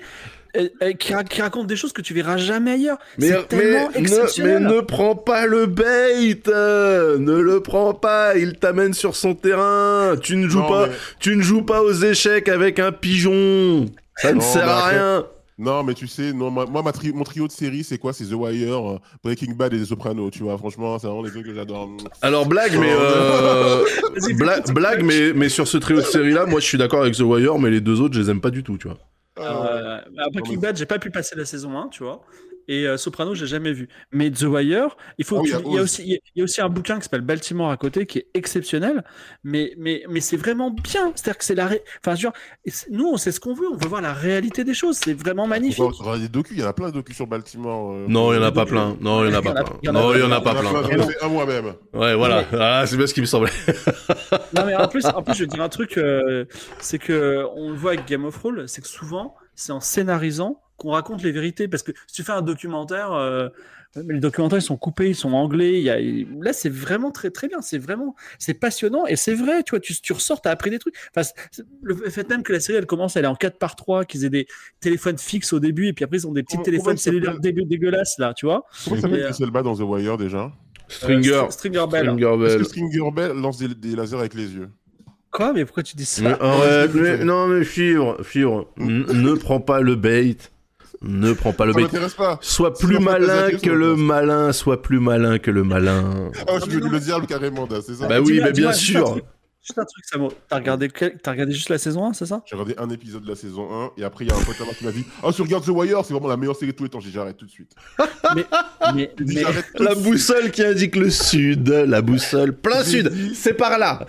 [0.99, 2.97] qui, ra- qui raconte des choses que tu verras jamais ailleurs.
[3.17, 4.63] Mais, c'est mais, tellement ne, mais exceptionnel.
[4.63, 10.15] ne prends pas le bait, euh, ne le prends pas, il t'amène sur son terrain.
[10.21, 13.85] Tu ne joues Non, pas, mais- tu ne joues pas aux échecs avec un pigeon.
[14.17, 15.25] Ça ne Non, sert à rien.
[15.61, 18.13] Non, mais tu sais, non, moi, moi, ma tri- mon trio de séries, c'est quoi?
[18.13, 20.57] C'est The Wire, euh, Breaking Bad et The Sopranos, tu vois.
[20.57, 21.89] Franchement, c'est vraiment les trucs que j'adore.
[22.21, 23.85] Alors blague, mais Oh, euh,
[24.37, 27.15] bla- blague, mais mais sur ce trio de séries là, moi je suis d'accord avec
[27.15, 28.97] The Wire, mais les deux autres je les aime pas du tout, tu vois.
[29.39, 32.21] Euh, après Non, Breaking mais- Bad, j'ai pas pu passer la saison 1, tu vois.
[32.71, 33.89] Et euh, Soprano, j'ai jamais vu.
[34.11, 35.39] Mais The Wire, il faut.
[35.39, 35.83] Ah il y a il y a Oz.
[35.83, 39.03] aussi, il y a aussi un bouquin qui s'appelle Baltimore à côté, qui est exceptionnel.
[39.43, 41.11] Mais mais mais c'est vraiment bien.
[41.15, 41.65] C'est-à-dire que c'est la.
[41.67, 43.65] ré- Enfin, je veux dire, et c'est- nous, on sait ce qu'on veut.
[43.71, 44.97] On veut voir la réalité des choses.
[45.03, 45.83] C'est vraiment magnifique.
[45.83, 47.91] On va- on va des docus, il y en a plein de docus sur Baltimore.
[47.93, 48.95] euh, Non, il y en a euh, pas plein.
[49.01, 49.63] Non, il y en a pas plein.
[49.81, 50.71] il y en a- Non, il y en a pas plein.
[51.23, 51.73] un moi-même.
[51.93, 52.45] Ouais, voilà.
[52.53, 53.51] Ah, c'est bien ce qui me semblait.
[54.55, 56.45] Non mais en plus, en plus, je vais dire un truc, euh,
[56.79, 60.61] c'est que on le voit avec Game of Thrones, c'est que souvent, c'est en scénarisant
[60.79, 63.49] qu'on raconte les vérités, parce que si tu fais un documentaire, euh,
[64.07, 65.99] les documentaires ils sont coupés, ils sont anglais, il y a,
[66.43, 69.79] là c'est vraiment très très bien, c'est vraiment, c'est passionnant et c'est vrai, tu vois,
[69.79, 70.95] tu, tu ressors, t'as appris des trucs.
[71.15, 71.27] Enfin,
[71.81, 74.25] le fait même que la série elle commence, elle est en 4 par 3 qu'ils
[74.25, 74.47] aient des
[74.79, 78.15] téléphones fixes au début et puis après ils ont des petits téléphones cellulaires dégueu- dégueulasses
[78.19, 78.65] là, tu vois.
[78.83, 80.51] Comment il s'appelle euh, Elba dans The Wire déjà?
[80.87, 81.29] Stringer.
[81.33, 82.05] Euh, Str- Stringer Bell.
[82.05, 82.57] Stringer Est-ce Bell.
[82.59, 84.69] que Stringer Bell lance des, des lasers avec les yeux
[85.31, 85.53] Quoi?
[85.53, 86.23] Mais pourquoi tu dis ça?
[86.23, 90.35] Mais arrête, mais- non mais Fibre, Fibre, n- ne prends pas le bait.
[91.01, 91.87] Ne prends pas le bait.
[92.17, 92.37] pas.
[92.41, 96.31] Sois plus malin que le malin, sois plus malin que le malin.
[96.47, 99.17] Ah, je devenu le diable carrément, c'est ça Bah oui, mais bien sûr.
[99.61, 100.31] Juste un truc, Samo.
[100.47, 103.29] T'as regardé, quel- regardé juste la saison 1, c'est ça J'ai regardé un épisode de
[103.29, 105.05] la saison 1 et après il y a un pote à moi qui m'a dit
[105.21, 106.99] Ah, tu regardes The Wire, c'est vraiment la meilleure série de tous les temps.
[107.01, 107.71] J'ai dit J'arrête tout de suite.
[108.35, 108.45] Mais,
[108.95, 109.43] mais, dit
[109.77, 114.05] La boussole qui indique le sud, la boussole plein sud, dit- c'est par là.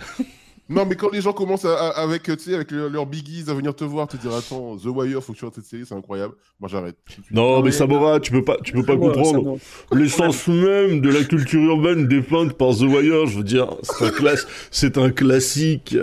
[0.71, 3.43] Non, mais quand les gens commencent à- à- avec, tu sais, avec le- leurs biggies
[3.49, 5.83] à venir te voir, te dire Attends, The Wire, faut que tu regardes cette série,
[5.85, 6.33] c'est incroyable.
[6.59, 6.95] Moi j'arrête.
[7.29, 9.57] Non, mais Samora, tu peux pas, tu peux pas Ouais, comprendre
[9.91, 13.27] l'essence même de la culture urbaine dépeinte par The Wire.
[13.27, 15.95] Je veux dire, c'est un classe, c'est un classique.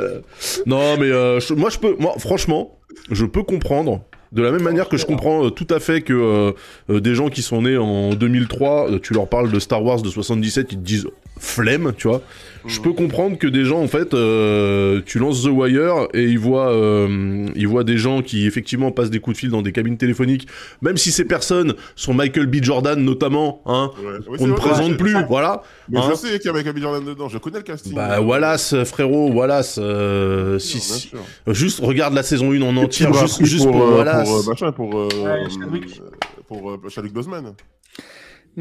[0.66, 2.78] Non, mais euh, je- moi, je peux, moi, franchement,
[3.10, 4.02] je peux comprendre.
[4.30, 6.52] De la même manière que je comprends euh, tout à fait que euh,
[6.90, 10.02] euh, des gens qui sont nés en 2003, euh, tu leur parles de Star Wars
[10.02, 11.08] de 77, ils te disent
[11.38, 12.20] flemme, tu vois.
[12.66, 16.38] Je peux comprendre que des gens, en fait, euh, tu lances The Wire et ils
[16.38, 19.72] voient, euh, ils voient des gens qui effectivement passent des coups de fil dans des
[19.72, 20.46] cabines téléphoniques,
[20.82, 22.56] même si ces personnes sont Michael B.
[22.62, 24.36] Jordan notamment, hein, Ouais.
[24.38, 25.62] Qu'on ne vrai, présente je- plus, voilà.
[25.88, 26.08] Mais hein.
[26.10, 26.78] je sais qu'il y a Michael B.
[26.80, 27.94] Jordan dedans, je connais le casting.
[27.94, 31.54] Bah Wallace, frérot, Wallace, euh, Bien si, si- bien sûr.
[31.54, 34.28] juste regarde la saison 1 en Tu entière, m'as juste, juste pour, euh, Wallace.
[34.28, 36.00] Pour, euh, machin, pour, euh, Ouais, Chadwick.
[36.46, 37.54] pour euh, Chadwick Boseman.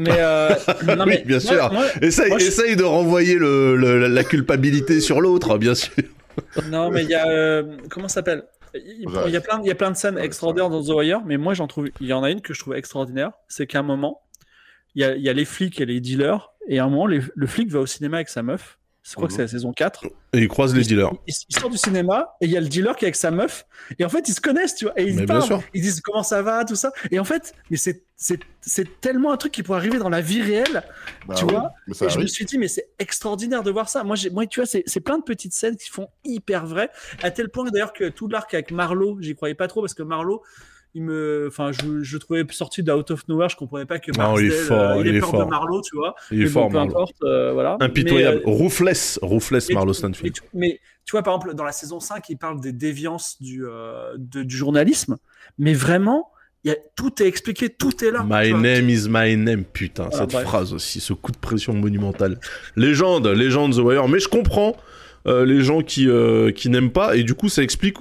[0.00, 0.50] Mais, euh,
[0.96, 1.72] non, Oui, mais bien moi- sûr.
[1.72, 5.92] moi- Essaye, moi, je- essaye de renvoyer le, le- la culpabilité sur l'autre, bien sûr.
[6.70, 7.26] non, mais il y a.
[7.28, 8.44] euh, comment ça s'appelle?
[8.74, 11.36] Il, y a plein, il y a plein de scènes extraordinaires dans The Wire, mais
[11.36, 11.88] moi j'en trouve.
[12.00, 13.32] Il y en a une que je trouve extraordinaire.
[13.48, 14.20] C'est qu'à un moment,
[14.94, 17.06] il y a, il y a les flics et les dealers, et à un moment,
[17.06, 18.77] les- le flic va au cinéma avec sa meuf.
[19.08, 20.04] Je crois que c'est la saison 4.
[20.34, 21.10] Et il croise les dealers.
[21.26, 23.30] Il, il sort du cinéma et il y a le dealer qui est avec sa
[23.30, 23.64] meuf.
[23.98, 25.00] Et en fait, ils se connaissent, tu vois.
[25.00, 25.60] Et ils Mais parlent.
[25.72, 26.92] Ils disent comment ça va, tout ça.
[27.10, 30.20] Et en fait, mais c'est, c'est, c'est tellement un truc qui pourrait arriver dans la
[30.20, 30.82] vie réelle.
[31.26, 32.28] Bah tu oui, vois mais ça et je me arrive.
[32.28, 34.04] suis dit, mais c'est extraordinaire de voir ça.
[34.04, 36.90] Moi, j'ai, moi tu vois, c'est, c'est plein de petites scènes qui font hyper vrai.
[37.22, 40.02] À tel point d'ailleurs que tout l'arc avec Marlowe, j'y croyais pas trop parce que
[40.02, 40.42] Marlowe,
[40.94, 41.70] il me, enfin,
[42.02, 43.48] je, trouvais sorti de Out of Nowhere.
[43.48, 45.44] Je comprenais pas que Non, il est fort, euh, il ait est peur fort.
[45.44, 46.14] de Marlowe, tu vois.
[46.30, 47.76] Il est Mais fort, bon, peu importe, euh, voilà.
[47.80, 48.42] Impitoyable.
[48.44, 48.56] Mais, euh,
[49.68, 50.24] mais Marlowe Stanfield.
[50.24, 53.40] Mais, tu- mais tu vois, par exemple, dans la saison 5, il parle des déviances
[53.40, 55.16] du, euh, de- du journalisme.
[55.58, 56.30] Mais vraiment,
[56.64, 58.24] il y a, tout est expliqué, tout est là.
[58.28, 60.44] My name is my name, putain, Voilà, cette bref.
[60.44, 62.40] phrase aussi, ce coup de pression monumental.
[62.76, 64.76] Légende, légende The Wire, mais je comprends
[65.26, 66.08] euh, les gens qui,
[66.54, 67.96] qui n'aiment pas, et du coup ça explique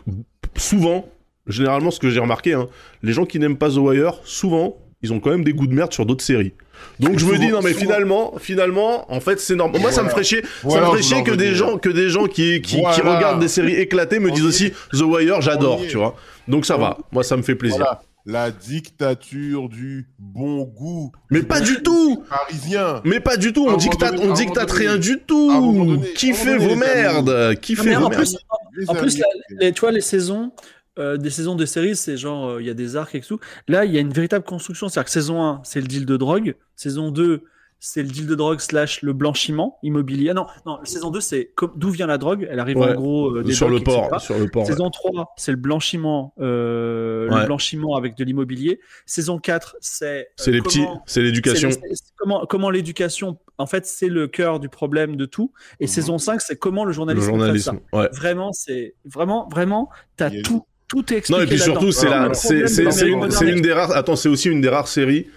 [0.55, 1.09] souvent,
[1.47, 2.67] généralement ce que j'ai remarqué, hein,
[3.03, 5.73] les gens qui n'aiment pas The Wire, souvent, ils ont quand même des goûts de
[5.73, 6.53] merde sur d'autres séries.
[6.99, 9.81] Donc je me dis non mais souvent- finalement, finalement, en fait c'est normal.
[9.81, 10.11] Moi ça me Voilà.
[10.11, 13.39] ferait chier, ça me ferait chier que des gens, que des gens qui, qui, regardent
[13.39, 14.71] des séries éclatées me On disent aussi.
[14.93, 16.15] The Wire, j'adore, tu vois.
[16.47, 17.77] Donc ça On- va, moi ça me fait plaisir.
[17.77, 18.01] Voilà.
[18.29, 21.11] La dictature du bon goût.
[21.31, 23.01] Mais pas du tout Parisien.
[23.05, 26.01] Mais pas du tout, on dictate, donné- on dictate donné- rien du tout.
[26.15, 28.35] Qui fait vos merdes Qui fait vos en merdes plus,
[28.75, 29.23] Les En plus, amis.
[29.49, 30.51] la- les- tu vois, les saisons,
[30.97, 33.39] euh, des saisons de séries, c'est genre, euh, il y a des arcs et tout.
[33.67, 34.89] Là, il y a une véritable construction.
[34.89, 36.55] C'est-à-dire que saison 1, c'est le deal de drogue.
[36.75, 37.43] Saison 2,
[37.79, 40.29] c'est le deal de drogue slash le blanchiment immobilier.
[40.31, 42.47] Ah non, non, saison 2, c'est d'où vient la drogue?
[42.49, 42.93] Elle arrive Ouais.
[42.93, 44.07] en gros euh, des sur le docks, etc.
[44.09, 44.63] port, sur le port.
[44.63, 44.71] ouais.
[44.71, 47.41] Saison 3, c'est le blanchiment, euh, Ouais.
[47.41, 48.79] le blanchiment avec de l'immobilier.
[49.05, 51.69] Saison 4, c'est euh, C'est les petits, c'est l'éducation.
[52.15, 55.51] comment comment l'éducation, en fait, c'est le cœur du problème de tout.
[55.79, 55.87] Et Mhm.
[55.89, 57.79] saison 5, c'est comment le Le journalisme, traite journalisme.
[57.93, 58.09] Ouais.
[58.11, 58.19] ça.
[58.19, 61.39] Vraiment, c'est vraiment, vraiment, t'as tout, tout est expliqué.
[61.39, 63.57] Non et puis surtout c'est la, c'est problème c'est- de c'est l'Amérique une, c'est moderne,
[63.57, 63.95] une des rares.
[63.95, 65.27] Attends, c'est aussi une des rares séries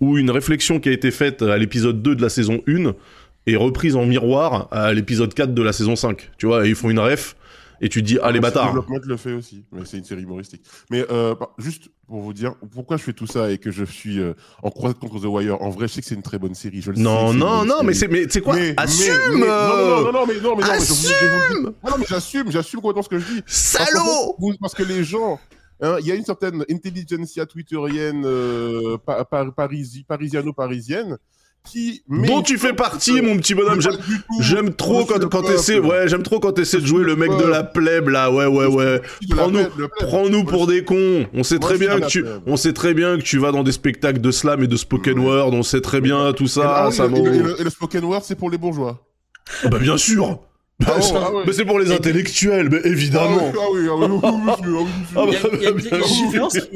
[0.00, 2.92] où une réflexion qui a été faite à l'épisode 2 de la saison 1
[3.46, 6.30] est reprise en miroir à l'épisode 4 de la saison 5.
[6.38, 7.35] Tu vois, et ils font une ref
[7.80, 8.66] et tu te dis ah les Le bâtards.
[8.66, 10.62] développement le fait aussi, mais c'est une série humoristique.
[10.90, 14.18] Mais euh, juste pour vous dire pourquoi je fais tout ça et que je suis
[14.20, 15.60] euh, en croisade contre The Wire?
[15.60, 16.80] En vrai, je sais que c'est une très bonne série.
[16.80, 18.54] Je le sais Non non non mais c'est mais c'est quoi?
[18.54, 19.12] Mais- Assume.
[19.32, 20.68] mais- mais- Non, non, non, non, mais non, mais non,
[21.82, 23.42] mais Non, mais j'assume, j'assume complètement ce que je dis.
[23.46, 25.38] Salaud Parce que les gens,
[25.80, 31.16] hein, il y a une certaine intelligentsia twitterienne euh, pa- par- parisi- parisiano-parisienne
[31.66, 32.02] qui.
[32.08, 33.80] Dont tu fais partie mon petit bonhomme.
[34.40, 37.44] J'aime trop quand, quand t'essaies, ouais, j'aime trop quand t'essaies de jouer le mec de
[37.44, 39.02] la plèbe là, ouais, ouais, ouais.
[39.30, 39.66] Prends-nous,
[40.00, 41.26] prends-nous pour des cons.
[41.34, 43.72] On sait très bien que tu, on sait très bien que tu vas dans des
[43.72, 45.52] spectacles de slam et de spoken word.
[45.52, 49.04] On sait très bien tout ça, le, et le spoken word, c'est pour les bourgeois.
[49.64, 50.40] Ah bah bien sûr.
[50.84, 51.42] Ah ouais, ah ouais.
[51.46, 53.50] Mais c'est pour les intellectuels, mais évidemment.
[53.54, 54.56] Ah ah ah ah ah.
[55.16, 55.24] Ah
[55.56, 55.66] Il y,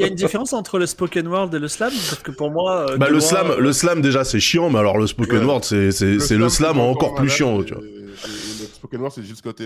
[0.03, 2.97] a, une- différence, entre le spoken word et le slam, parce que pour moi, euh,
[2.97, 5.45] Bah le slam, euh, le slam déjà c'est chiant, mais alors le spoken Ouais.
[5.45, 7.83] word c'est c'est c'est le slam encore plus chiant, et- tu vois.
[7.83, 9.61] et- et Le spoken word, c'est Gilles Scott.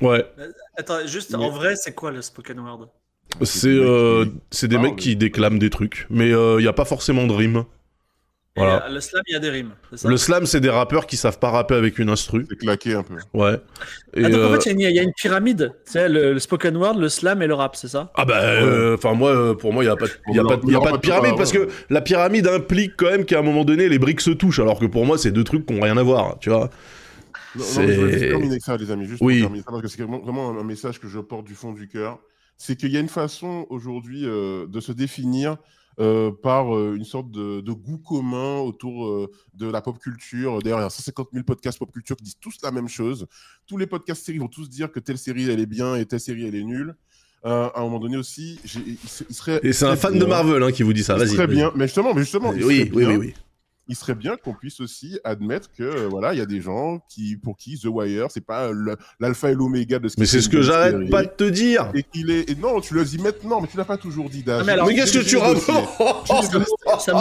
[0.00, 0.24] Ouais.
[0.76, 2.88] Attends, juste Mais- en vrai, c'est quoi le spoken word?
[3.42, 4.86] C'est euh, des mecs c'est des parlent.
[4.88, 7.64] mecs qui déclament des trucs, mais il y a pas forcément de rime.
[8.58, 8.86] Voilà.
[8.86, 9.70] euh, Le slam, il y a des rimes.
[9.90, 12.46] c'est ça Le slam c'est des rappeurs qui savent pas rapper avec une instru.
[12.48, 13.14] C'est claqué un peu.
[13.34, 13.54] Ouais.
[14.14, 15.72] Et, Ah, donc en euh, fait, il y, a une- il y a une pyramide.
[15.86, 18.40] Tu sais, le, le spoken word, le slam et le rap, c'est ça Ah bah,
[18.42, 20.70] euh, enfin moi, pour moi, il y a pas, de- il y a pas, de-
[20.70, 23.64] y a pas de pyramide parce que la pyramide implique quand même qu'à un moment
[23.64, 25.96] donné, les briques se touchent, alors que pour moi, c'est deux trucs qui ont rien
[25.96, 26.70] à voir, tu vois.
[27.56, 29.06] Non, non, C'est- mais je vais juste terminer ça, les amis.
[29.06, 29.38] Juste Oui.
[29.40, 31.72] pour terminer ça, parce que c'est vraiment, vraiment un message que je porte du fond
[31.72, 32.18] du cœur.
[32.56, 35.56] C'est qu'il y a une façon aujourd'hui euh, de se définir
[36.00, 40.60] euh, par euh, une sorte de, de goût commun autour euh, de la pop culture.
[40.62, 43.26] D'ailleurs, il y a 150 000 podcasts pop culture qui disent tous la même chose.
[43.66, 46.20] Tous les podcasts séries vont tous dire que telle série elle est bien et telle
[46.20, 46.94] série elle est nulle.
[47.44, 48.70] Euh, à un moment donné aussi, il,
[49.08, 49.60] se- il serait.
[49.62, 51.14] Et c'est un très fan de Marvel hein, qui vous dit ça.
[51.16, 51.36] Vas-y.
[51.36, 51.46] vas-y.
[51.46, 53.34] bien, mais justement, mais justement, Oui, oui, oui, oui.
[53.88, 57.00] Il serait bien qu'on puisse aussi admettre que euh, voilà, il y a des gens
[57.08, 58.70] qui, pour qui The Wire, c'est pas
[59.18, 61.90] l'alpha et l'oméga de ce Mais c'est ce que j'arrête pas de te dire.
[61.94, 62.50] Et qu'il est.
[62.50, 64.44] Et non, tu le dis maintenant, mais tu l'as pas toujours dit.
[64.46, 65.58] Ah, mais alors, Mais qu'est-ce que tu racontes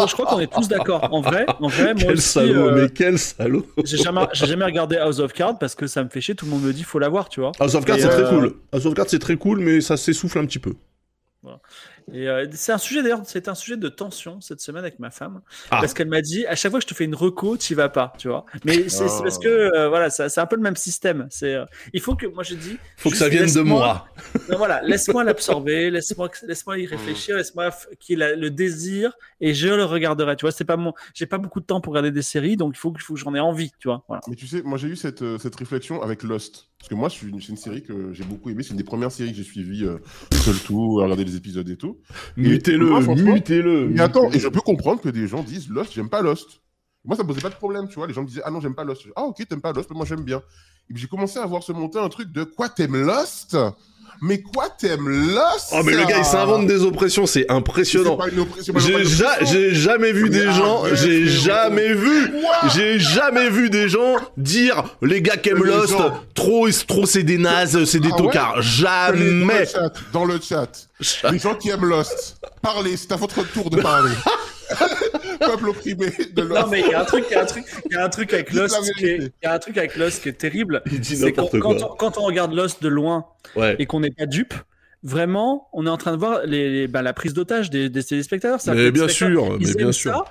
[0.08, 1.08] je crois qu'on est tous d'accord.
[1.12, 3.66] En vrai, en vrai, moi Quel aussi, salaud, euh, mais quel salaud.
[3.84, 6.36] j'ai jamais, j'ai jamais regardé House of Cards parce que ça me fait chier.
[6.36, 7.52] Tout le monde me dit faut la voir, tu vois.
[7.60, 8.54] House of Cards, c'est très euh, cool.
[8.72, 10.74] House of Cards, c'est très cool, mais ça s'essouffle un petit peu.
[12.14, 15.12] Et euh, c'est un sujet d'ailleurs, c'est un sujet de tension cette semaine avec ma
[15.12, 15.42] femme
[15.72, 15.80] Ah.
[15.82, 17.90] parce qu'elle m'a dit à chaque fois que je te fais une reco, tu vas
[17.90, 18.46] pas, tu vois.
[18.64, 19.24] Mais c'est c'est Oh.
[19.24, 21.28] parce que euh, voilà, c'est un peu le même système.
[21.30, 24.08] C'est euh, il faut que moi je dis Faut que ça vienne de laisse-moi- moi.
[24.50, 29.54] Non, voilà, laisse-moi l'absorber, laisse-moi laisse-moi y réfléchir, laisse-moi f- qu'il ait le désir et
[29.54, 30.38] je le regarderai.
[30.38, 32.74] Tu vois, c'est pas mon, j'ai pas beaucoup de temps pour regarder des séries, donc
[32.76, 34.04] il faut que, il faut que j'en ai envie, tu vois.
[34.08, 34.22] Voilà.
[34.30, 36.68] Mais tu sais, moi j'ai eu cette, euh, cette réflexion avec Lost.
[36.80, 38.62] Parce que moi, une- c'est une série que j'ai beaucoup aimée.
[38.64, 39.98] C'est une des premières séries que j'ai suivies euh,
[40.32, 41.98] seul tout, à regarder les épisodes et tout.
[42.52, 42.86] Mutez-le,
[43.34, 43.90] mutez-le.
[43.90, 46.62] Mais attends, et je peux comprendre que des gens disent Lost, j'aime pas Lost.
[47.08, 48.06] Moi, ça me posait pas de problème, tu vois.
[48.06, 49.04] Les gens me disaient, ah non, j'aime pas Lost.
[49.16, 50.42] Ah ok, t'aimes pas Lost, mais moi j'aime bien.
[50.90, 53.58] Et puis j'ai commencé à voir se monter un truc de quoi t'aimes Lost?
[54.22, 55.70] Mais quoi, t'aimes Lost?
[55.74, 58.18] Oh, mais le gars, il s'invente des oppressions, c'est impressionnant.
[58.76, 59.44] J'ai ja
[59.74, 62.34] jamais vu des gens, j'ai jamais vu,
[62.74, 65.96] j'ai jamais vu des gens dire, les gars qui aiment Lost,
[66.34, 68.62] trop, trop c'est des nazes, c'est des ah tocards.
[68.62, 69.66] jamais.
[70.12, 70.90] Dans le chat,
[71.32, 74.12] les gens qui aiment Lost, parlez, c'est à votre tour de parler.
[75.40, 76.62] peuple opprimé de Lost.
[76.62, 78.04] Non, mais il y a un truc, il y a un truc, il y a
[78.04, 80.34] un truc avec Lost qui est, il y a un truc avec Lost qui est
[80.34, 80.82] terrible.
[81.02, 83.26] C'est quand, quand, on, quand on regarde Lost de loin
[83.80, 84.54] et qu'on n'est pas dupe,
[85.04, 88.60] vraiment, on est en train de voir les, bah, la prise d'otage des, des téléspectateurs.
[88.74, 90.26] Mais bien sûr, mais bien sûr.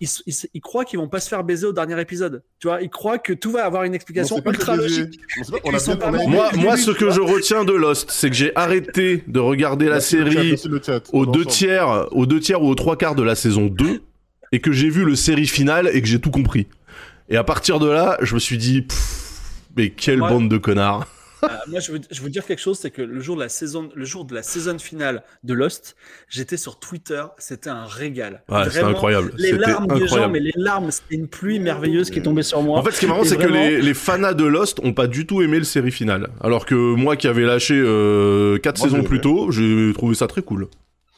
[0.00, 2.42] Ils, croient qu'ils vont pas se faire baiser au dernier épisode.
[2.58, 5.18] Tu vois, ils croient que tout va avoir une explication ultra logique.
[6.28, 10.00] moi, moi, ce que je retiens de Lost, c'est que j'ai arrêté de regarder la
[10.00, 10.54] série
[11.12, 14.02] aux deux tiers, aux deux tiers ou aux trois quarts de la saison 2
[14.52, 16.66] et que j'ai vu le série finale et que j'ai tout compris.
[17.28, 18.86] Et à partir de là, je me suis dit,
[19.76, 21.06] mais quelle bande de connards.
[21.44, 23.48] Euh, moi, je veux, je veux, dire quelque chose, c'est que le jour de la
[23.48, 25.96] saison, le jour de la saison finale de Lost,
[26.28, 28.42] j'étais sur Twitter, c'était un régal.
[28.48, 29.32] Ouais, c'était incroyable.
[29.36, 32.62] Les larmes des gens, mais les larmes, c'était une pluie merveilleuse qui est tombée sur
[32.62, 32.78] moi.
[32.78, 35.06] En fait, ce qui est marrant, c'est que les, les fanas de Lost ont pas
[35.06, 39.02] du tout aimé le série finale, alors que moi, qui avais lâché euh, 4 saisons
[39.02, 40.68] plus tôt, j'ai trouvé ça très cool.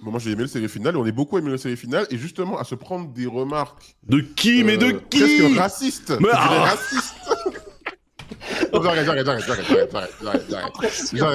[0.01, 2.19] moi j'ai aimé le série finale et on est beaucoup aimé le série finale et
[2.19, 3.97] justement à se prendre des remarques.
[4.07, 5.19] De qui Mais de euh, qui?
[5.19, 6.13] Presque racistes.
[6.21, 6.75] Mais ah.
[6.77, 7.15] racistes.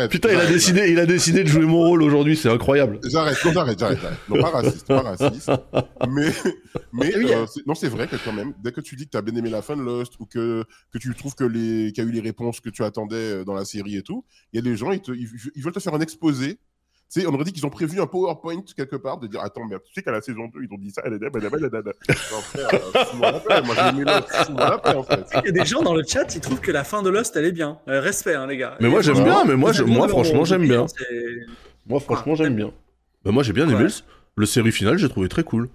[0.07, 2.99] Putain, il a décidé, il a décidé de jouer mon rôle aujourd'hui, c'est incroyable.
[3.09, 3.99] J'arrête, non, j'arrête, j'arrête.
[4.29, 5.51] Non, pas raciste, pas raciste.
[6.09, 6.29] Mais,
[6.91, 9.21] mais euh, non, c'est vrai que quand même, dès que tu dis que tu as
[9.21, 12.07] bien aimé la fin de Lost ou que, que tu trouves que les, qu'il y
[12.07, 14.59] a eu les réponses que tu attendais euh, dans la série et tout, il y
[14.59, 16.57] a des gens, ils, te, ils veulent te faire un exposé
[17.19, 19.77] sais, on aurait dit qu'ils ont prévu un PowerPoint quelque part de dire Attends, mais
[19.85, 21.01] tu sais qu'à la saison 2, ils ont dit ça.
[21.05, 21.19] Elle est
[25.43, 27.35] Il y a des gens dans le chat, ils trouvent que la fin de Lost,
[27.35, 27.79] elle est bien.
[27.87, 28.77] Euh, respect, hein, les gars.
[28.79, 29.45] Mais moi, j'aime bien.
[29.45, 30.85] Mais moi, moi franchement, j'aime bien.
[31.87, 32.71] Moi, franchement, j'aime bien.
[33.23, 33.87] Bah, moi, j'ai bien aimé
[34.35, 35.69] le série finale, j'ai trouvé très cool.